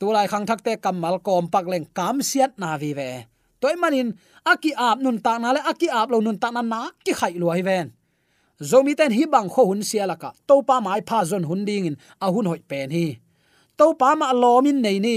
Tu 0.00 0.08
lai 0.08 0.24
khang 0.32 0.48
thak 0.48 0.60
te 0.64 0.72
kamal 0.84 1.20
kom 1.20 1.44
pak 1.52 1.68
leng 1.68 1.84
kam 1.92 2.24
siat 2.24 2.56
na 2.56 2.80
vi 2.80 2.96
ve 2.96 3.06
e. 3.18 3.20
toy 3.60 3.76
manin, 3.78 4.08
aki 4.42 4.72
ap 4.74 4.98
nun 5.04 5.20
ta 5.24 5.36
na 5.38 5.52
le, 5.54 5.60
aki 5.70 5.86
ap 5.86 6.08
lo 6.10 6.18
nun 6.24 6.40
ta 6.42 6.48
na 6.50 6.62
na 6.72 6.80
ki 7.04 7.12
khai 7.20 7.36
lo 7.42 7.52
hi 7.54 7.62
ven 7.68 7.86
zomi 8.68 8.92
ten 8.98 9.12
hi 9.16 9.22
bang 9.32 9.48
kho 9.54 9.62
hun 9.70 9.82
sia 9.88 10.04
laka 10.10 10.30
to 10.48 10.54
pa 10.68 10.76
mai 10.86 11.00
pha 11.08 11.18
zon 11.30 11.44
hun 11.48 11.62
ding 11.68 11.86
in, 11.90 11.96
a 12.24 12.26
hun 12.34 12.48
hoi 12.50 12.60
pen 12.70 12.88
hi 12.96 13.06
to 13.78 13.86
pa 14.00 14.08
ma 14.20 14.28
lomin 14.42 14.78
nei 14.84 14.98
ni 15.06 15.16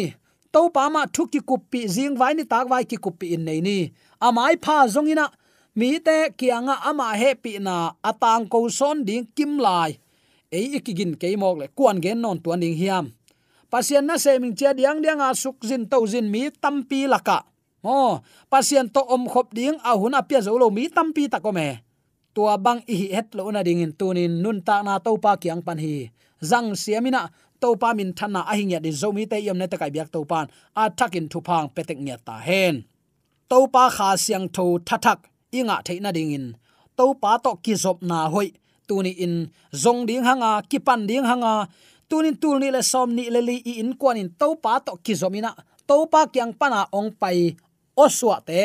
to 0.55 0.71
pa 0.71 0.87
ma 0.87 1.03
thu 1.15 1.27
ki 1.27 1.43
kupi 1.49 1.81
zing 1.95 2.15
vai 2.15 2.31
ni. 2.31 2.43
Tak 2.47 2.71
vai 2.71 2.83
ki 2.87 2.97
kupi 3.03 3.35
in 3.35 3.43
nei 3.47 3.59
ni 3.67 3.77
amai 4.27 4.55
pha 4.63 4.87
zong 4.87 5.11
ina 5.11 5.27
mi 5.75 5.99
te 5.99 6.31
kianga 6.39 6.75
ama 6.89 7.11
he 7.19 7.35
pi 7.43 7.59
na 7.67 7.75
atang 8.09 8.47
ko 8.47 8.59
son 8.71 9.03
ding 9.07 9.27
kim 9.35 9.59
lai. 9.59 9.91
Ei 10.55 10.79
ikigin 10.79 11.19
ke 11.19 11.27
mok 11.35 11.55
le 11.59 11.67
kuan 11.77 11.99
gen 12.03 12.23
non 12.23 12.39
tuan 12.43 12.63
ding 12.63 12.77
hiam. 12.79 13.11
Pasien 13.71 14.07
na 14.07 14.15
se 14.15 14.31
ming 14.39 14.55
chia 14.55 14.71
diang 14.71 15.03
diang 15.03 15.19
a 15.19 15.35
suk 15.35 15.59
zin 15.67 15.83
to 15.91 15.99
zin 16.07 16.31
mi 16.31 16.47
tampi 16.63 17.03
laka. 17.13 17.43
Ho 17.83 18.23
pasien 18.51 18.87
to 18.95 19.01
om 19.15 19.27
khop 19.27 19.51
ding 19.57 19.75
a 19.83 19.91
hun 19.99 20.15
apia 20.15 20.39
zo 20.45 20.55
lo 20.55 20.71
mi 20.71 20.87
tampi 20.87 21.27
ta 21.27 21.43
ko 21.43 21.51
me. 21.51 21.83
Tua 22.33 22.55
bang 22.65 22.79
i 22.87 23.11
het 23.15 23.35
lo 23.35 23.51
na 23.51 23.61
ding 23.67 23.83
in 23.83 23.91
tunin 23.99 24.39
nun 24.43 24.63
ta 24.63 24.79
na 24.87 25.03
to 25.03 25.11
pa 25.19 25.35
kiang 25.35 25.59
pan 25.65 25.79
hi. 25.83 26.07
Zang 26.39 26.75
siamina 26.75 27.31
to 27.65 27.73
pa 27.81 27.89
min 27.97 28.13
thana 28.13 28.41
a 28.51 28.53
hingya 28.59 28.79
di 28.85 28.91
zomi 29.01 29.23
te 29.31 29.37
yom 29.47 29.57
ne 29.57 29.65
takai 29.71 29.89
biak 29.95 30.09
to 30.13 30.19
pan 30.31 30.45
a 30.81 30.83
thakin 30.97 31.25
thu 31.31 31.39
phang 31.47 31.67
petek 31.75 31.97
nya 32.05 32.15
ta 32.27 32.35
hen. 32.47 32.75
To 33.49 33.57
pa 33.73 33.83
kha 33.95 34.09
siang 34.23 34.45
tho 34.55 34.65
thathak 34.87 35.19
inga 35.57 35.75
theina 35.85 36.09
ding 36.17 36.31
in. 36.37 36.45
To 36.97 37.05
pa 37.21 37.31
to 37.45 37.51
ki 37.65 37.73
zop 37.83 37.97
na 38.09 38.17
hoi 38.33 38.49
tuni 38.87 39.11
in. 39.25 39.35
Zong 39.83 40.01
ding 40.07 40.23
hanga, 40.27 40.51
ki 40.69 40.77
pan 40.87 41.01
ding 41.09 41.25
hanga. 41.31 41.53
Tunin 42.09 42.35
tul 42.41 42.57
ni 42.61 42.69
le 42.75 42.81
som 42.91 43.09
ni 43.17 43.23
le 43.33 43.41
li 43.49 43.57
in 43.81 43.89
kwan 43.99 44.17
in. 44.21 44.29
To 44.41 44.47
pa 44.63 44.73
to 44.85 44.93
ki 45.05 45.13
zomina 45.21 45.51
to 45.89 45.95
pa 46.11 46.21
kyang 46.33 46.53
pana 46.59 46.81
ong 46.97 47.09
pai 47.21 47.57
oswa 48.03 48.37
te 48.47 48.59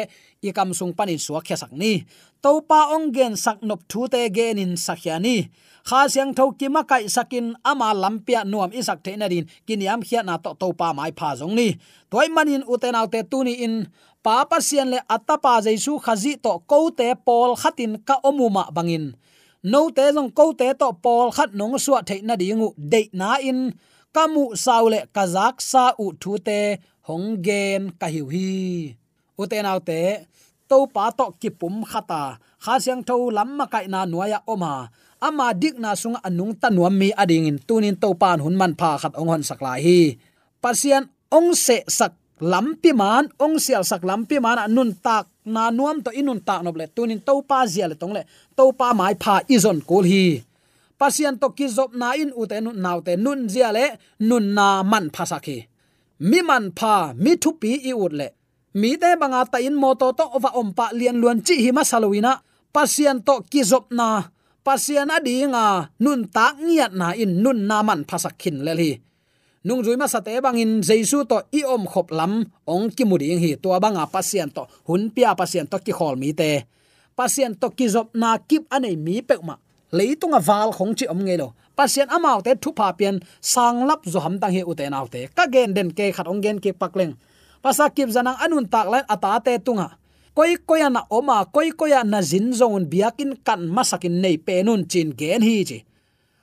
ikam 0.48 0.70
sung 0.78 0.92
panin 0.98 1.20
suwa 1.24 1.40
khe 1.46 1.56
ni. 1.72 1.92
To 2.44 2.50
pa 2.68 2.80
ong 2.94 3.06
gen 3.16 3.32
sak 3.44 3.58
nop 3.68 3.80
thu 3.90 4.00
te 4.12 4.20
gen 4.36 4.58
in 4.64 4.72
sakhiani 4.86 5.36
kha 5.88 6.00
siang 6.12 6.32
tho 6.36 6.44
ki 6.58 6.68
ma 6.74 6.82
kai 6.90 7.04
sakin 7.16 7.46
ama 7.70 7.88
lampia 8.02 8.40
nuam 8.44 8.70
isak 8.80 9.02
the 9.04 9.12
na 9.16 9.26
din. 9.32 9.44
Kiniam 9.66 10.00
khia 10.06 10.20
na 10.24 10.36
to 10.44 10.50
to 10.60 10.68
pa 10.80 10.92
mai 10.92 11.12
pha 11.18 11.28
jong 11.38 11.54
ni. 11.58 11.68
Toy 12.10 12.28
manin 12.34 12.62
uten 12.72 12.98
autte 13.00 13.20
tuni 13.30 13.54
in. 13.66 13.74
Pa 14.24 14.44
pa 14.50 14.58
sian 14.60 14.88
le 14.92 14.98
atapa 15.14 15.52
jaisu 15.64 15.92
khazi 16.04 16.32
to 16.44 16.52
ko 16.70 16.78
te 16.98 17.08
pol 17.26 17.56
khatin 17.62 17.92
ka 18.08 18.16
omuma 18.28 18.64
bangin. 18.76 19.04
No 19.62 19.80
te 19.96 20.04
jong 20.14 20.30
ko 20.38 20.44
te 20.60 20.68
to 20.80 20.88
pol 21.04 21.28
khat 21.36 21.50
nong 21.58 21.76
suwa 21.84 22.00
the 22.08 22.16
na 22.26 22.34
dingu 22.40 22.68
de 22.76 23.08
na 23.12 23.36
in. 23.50 23.60
Kamu 24.14 24.58
saule 24.64 25.00
kazak 25.14 25.62
sa 25.70 25.84
u 26.04 26.06
thu 26.20 26.32
te 26.38 26.60
hong 27.08 27.28
gen 27.46 27.82
ka 28.00 28.06
hiu 28.12 28.26
hi. 28.34 28.50
Uten 29.40 29.66
autte 29.70 30.26
to 30.68 30.86
pa 30.94 31.04
to 31.18 31.26
kipum 31.40 31.76
khata. 31.90 32.22
Kha 32.64 32.74
siang 32.82 33.02
tho 33.08 33.16
lamma 33.36 33.64
kai 33.72 33.86
na 33.92 34.00
nuaya 34.12 34.38
oma 34.52 34.72
ama 35.20 35.52
dik 35.52 35.76
na 35.76 35.92
sung 35.92 36.16
anung 36.24 36.56
tanuam 36.56 36.96
mi 36.96 37.12
ading 37.12 37.46
in 37.46 37.58
tunin 37.60 37.96
to 38.00 38.16
pan 38.16 38.40
hun 38.40 38.56
man 38.56 38.72
pha 38.72 38.96
khat 38.96 39.12
ong 39.20 39.28
hon 39.28 39.44
sakla 39.44 39.76
hi. 39.76 40.16
Pasian 40.64 41.08
ong 41.28 41.52
se 41.52 41.84
sak 41.84 42.16
lampi 42.40 42.96
man, 42.96 43.28
ong 43.36 43.60
sial 43.60 43.84
sak 43.84 44.00
lampi 44.00 44.40
man 44.40 44.64
nun 44.72 44.96
tak 44.96 45.28
na 45.44 45.68
nuam 45.68 46.00
to 46.00 46.10
inun 46.10 46.40
tak 46.40 46.64
noble 46.64 46.88
tunin 46.96 47.20
to 47.20 47.44
pa 47.44 47.68
zial 47.68 47.92
tong 48.00 48.16
le. 48.16 48.24
To 48.56 48.72
pa 48.72 48.96
mai 48.96 49.14
pha 49.20 49.44
izon 49.46 49.84
kul 49.84 50.08
hi. 50.08 50.40
Pasian 50.96 51.36
to 51.40 51.52
ki 51.56 51.68
zop 51.68 51.92
na 51.96 52.16
in 52.16 52.32
u 52.32 52.44
te 52.48 52.56
nun 52.64 52.76
naw 52.80 52.98
te 53.04 53.12
nun 53.16 53.48
zia 53.52 53.68
le, 53.76 53.96
nun 54.24 54.56
na 54.56 54.80
man 54.80 55.12
pha 55.12 55.24
sakhi 55.28 55.70
mi 56.20 56.44
man 56.44 56.64
pha, 56.76 57.16
mi 57.16 57.32
thu 57.40 57.56
pi 57.60 57.80
i 57.88 57.92
ut 57.96 58.12
le. 58.12 58.28
Mi 58.80 58.96
te 59.00 59.16
banga 59.20 59.40
ta 59.52 59.58
in 59.58 59.74
moto 59.74 60.12
to 60.12 60.24
ova 60.36 60.50
om 60.60 60.68
pa 60.76 60.86
lian 60.92 61.16
luan 61.22 61.40
chi 61.46 61.54
hi 61.64 61.70
ma 61.72 61.82
salowina 61.90 62.32
pasian 62.74 63.18
to 63.26 63.34
ki 63.50 63.60
zop 63.70 63.90
na 63.98 64.08
pasian 64.70 65.10
adinga 65.10 65.90
nun 65.98 66.30
tak 66.30 66.62
ngiat 66.62 66.94
na 66.94 67.10
in 67.18 67.42
nun 67.42 67.66
na 67.66 67.82
man 67.82 68.06
phasakhin 68.06 68.62
le 68.62 68.72
hi 68.78 68.92
nung 69.66 69.82
zui 69.82 69.98
ma 69.98 70.06
sate 70.06 70.38
bangin 70.38 70.78
jesu 70.78 71.26
to 71.26 71.42
i 71.50 71.66
om 71.66 71.90
khop 71.90 72.14
lam, 72.14 72.46
ong 72.70 72.86
ki 72.94 73.02
mu 73.02 73.18
ding 73.18 73.42
hi 73.42 73.58
to 73.58 73.74
banga 73.82 74.06
pasian 74.06 74.46
to, 74.46 74.62
hun 74.86 75.10
pia 75.10 75.34
pasian 75.34 75.66
to 75.66 75.76
ki 75.82 75.92
khol 75.98 76.14
mi 76.16 76.30
te. 76.32 76.64
Pasian 77.18 77.52
to 77.60 77.68
ki 77.68 77.86
zop 77.92 78.08
na 78.16 78.38
kip 78.48 78.64
anei 78.72 78.96
mi 78.96 79.20
pek 79.20 79.42
ma. 79.44 79.60
Leitunga 79.92 80.40
wal 80.48 80.70
khong 80.72 80.96
chi 80.96 81.04
om 81.12 81.20
nge 81.26 81.36
lo. 81.42 81.48
Pasian 81.76 82.08
amau 82.16 82.38
te 82.40 82.56
thu 82.62 82.70
pa 82.72 82.88
pian, 82.98 83.20
sang 83.52 83.84
lap 83.88 84.00
zo 84.12 84.18
ham 84.24 84.40
tang 84.40 84.54
hi 84.56 84.62
u 84.70 84.72
te 84.78 84.88
nau 84.88 85.04
te. 85.12 85.28
Ka 85.36 85.44
gen 85.52 85.76
den 85.76 85.88
ke 85.92 86.08
khat 86.16 86.26
ong 86.32 86.40
gen 86.44 86.56
ke 86.64 86.70
pakleng 86.72 87.12
pasa 87.60 87.92
kip 87.92 88.08
zanang 88.08 88.40
anun 88.40 88.64
tak 88.64 88.88
lai 88.88 89.04
ata 89.04 89.36
te 89.44 89.52
tunga 89.60 89.99
koi 90.40 90.56
koi 90.56 90.80
na 90.88 91.04
oma 91.12 91.44
koi 91.44 91.68
koi 91.76 91.92
na 92.08 92.22
zin 92.24 92.48
zon 92.56 92.88
biakin 92.88 93.36
kan 93.44 93.60
masakin 93.68 94.24
nei 94.24 94.40
penun 94.40 94.88
chin 94.88 95.12
gen 95.12 95.44
hi 95.44 95.64
chi. 95.68 95.78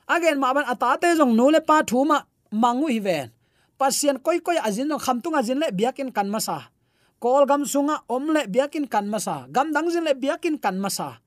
Again, 0.06 0.38
ma 0.38 0.54
ban 0.54 0.70
ata 0.70 1.02
te 1.02 1.10
zong 1.18 1.34
no 1.34 1.50
le 1.50 1.66
pa 1.66 1.82
thu 1.82 2.06
ma 2.06 2.22
mangu 2.54 2.86
hi 2.94 3.00
ven. 3.02 3.34
Pasien 3.80 4.22
koi 4.22 4.38
koi 4.46 4.58
azin 4.68 4.86
no 4.86 5.02
kham 5.02 5.18
tunga 5.24 5.42
zin 5.42 5.58
le 5.58 5.74
biakin 5.74 6.14
kan 6.14 6.30
masa. 6.30 6.70
Kol 7.18 7.50
gam 7.50 7.66
sunga 7.66 8.06
om 8.06 8.30
le 8.36 8.46
biakin 8.46 8.86
kan 8.86 9.10
masa. 9.10 9.50
Gam 9.50 9.74
dang 9.74 9.90
zin 9.90 10.06
le 10.06 10.14
biakin 10.14 10.62
kan 10.62 10.78
masa. 10.78 11.18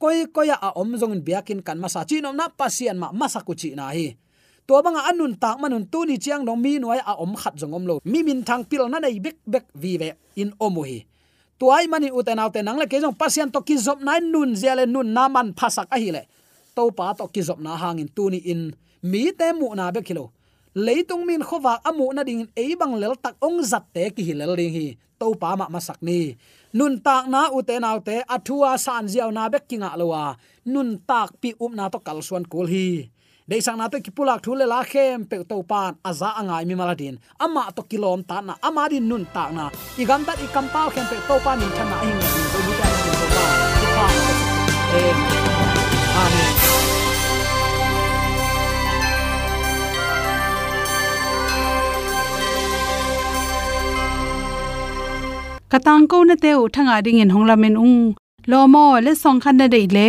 Koi 0.00 0.24
koi 0.32 0.48
a 0.48 0.72
om 0.80 0.96
zong 0.96 1.20
biakin 1.20 1.60
kan 1.60 1.76
masa. 1.76 2.00
Chi 2.08 2.24
no 2.24 2.32
na 2.32 2.48
pasien 2.48 2.96
ma 2.96 3.12
masa 3.12 3.44
ku 3.44 3.52
chi 3.60 3.76
na 3.76 3.92
hi. 3.92 4.16
To 4.66 4.80
banga 4.84 5.04
anun 5.04 5.36
tak 5.36 5.60
manun 5.60 5.84
tu 5.92 6.08
ni 6.08 6.16
chiang 6.16 6.48
dong 6.48 6.64
mi 6.64 6.80
noi 6.80 6.96
a 6.96 7.12
om 7.20 7.36
khat 7.36 7.60
zong 7.60 7.76
om 7.76 7.84
lo. 7.84 7.94
Mi 8.08 8.24
min 8.24 8.40
thang 8.40 8.64
pil 8.64 8.88
na 8.88 9.04
nei 9.04 9.20
bek 9.20 9.36
bek 9.52 9.64
vi 9.76 9.92
ve 10.00 10.08
in 10.40 10.56
omu 10.66 10.82
hi 10.88 11.04
tuai 11.58 11.86
mani 11.88 12.08
uten 12.12 12.38
autte 12.38 12.60
nang 12.62 12.78
le 12.80 12.86
kejong 12.86 13.16
pasien 13.16 13.48
to 13.52 13.60
kizop 13.60 13.98
nai 14.00 14.20
nun 14.20 14.56
zele 14.56 14.84
nun 14.86 15.08
naman 15.16 15.52
phasak 15.58 15.88
a 15.90 15.98
hile 15.98 16.22
to 16.76 16.92
pa 16.92 17.16
to 17.16 17.24
kizop 17.32 17.58
na 17.58 17.72
hangin 17.76 18.08
tu 18.12 18.28
ni 18.28 18.38
in. 18.52 18.76
Mi 19.02 19.32
te 19.32 19.52
mu 19.56 19.72
na 19.72 19.88
be 19.94 20.00
kilo 20.04 20.32
leitung 20.76 21.24
min 21.24 21.40
khowa 21.40 21.80
amu 21.88 22.12
na 22.12 22.20
ding 22.20 22.44
e 22.52 22.76
bang 22.76 22.94
lel 23.00 23.16
tak 23.16 23.40
ong 23.40 23.64
zat 23.64 23.88
te 23.96 24.12
ki 24.12 24.22
hilel 24.28 24.52
ding 24.60 24.72
hi. 24.76 24.86
To 25.16 25.32
pa 25.32 25.56
ma 25.56 25.66
masak 25.72 26.04
ni. 26.04 26.36
Nun 26.76 27.00
tak 27.00 27.24
na 27.32 27.48
uten 27.48 27.88
autte 27.88 28.20
athua 28.28 28.76
san 28.76 29.08
ziaw 29.08 29.32
na 29.32 29.48
be 29.48 29.58
kinga 29.64 29.96
lowa. 29.96 30.36
Nun 30.68 31.00
tak 31.08 31.40
pi 31.40 31.56
um 31.56 31.72
na 31.72 31.88
to 31.88 31.98
kal 32.04 32.20
suan 32.20 32.44
kul 32.44 32.68
hi. 32.68 33.08
Dei 33.50 33.62
sang 33.62 33.78
na 33.78 33.86
to 33.86 33.98
ki 34.04 34.10
pulak 34.16 34.42
thule 34.44 34.64
la 34.72 34.80
khem 34.90 35.18
pe 35.30 35.36
to 35.50 35.56
pan 35.70 35.92
aza 36.08 36.28
angai 36.40 36.64
mi 36.68 36.74
maladin 36.80 37.14
ama 37.44 37.62
to 37.76 37.82
kilom 37.90 38.20
ta 38.30 38.36
na 38.46 38.54
ama 38.68 38.82
din 38.90 39.04
nun 39.10 39.24
ta 39.34 39.44
na 39.56 39.64
i 40.02 40.04
gam 40.08 40.20
tat 40.26 40.38
i 40.44 40.46
kam 40.54 40.66
pau 40.74 40.88
khem 40.94 41.06
pe 41.10 41.16
to 41.28 41.34
pan 41.44 41.56
ni 41.60 41.68
thana 41.76 41.96
ing 42.08 42.18
ni 42.22 42.44
to 42.52 42.58
bu 42.66 42.72
ta 42.80 42.86
ni 42.92 43.12
to 43.20 43.26
pa 43.36 43.46
ki 43.78 43.86
pa 43.96 44.06
amen 46.22 46.54
katang 55.72 56.04
ko 56.10 56.18
na 56.28 56.34
te 56.42 56.50
u 56.62 56.64
thanga 56.74 56.96
ding 57.06 57.20
in 57.22 57.30
honglamen 57.34 57.74
ung 57.86 57.98
lomo 58.50 58.86
le 59.04 59.12
song 59.22 59.38
khan 59.44 59.54
na 59.60 59.66
dei 59.74 59.86
le 59.96 60.08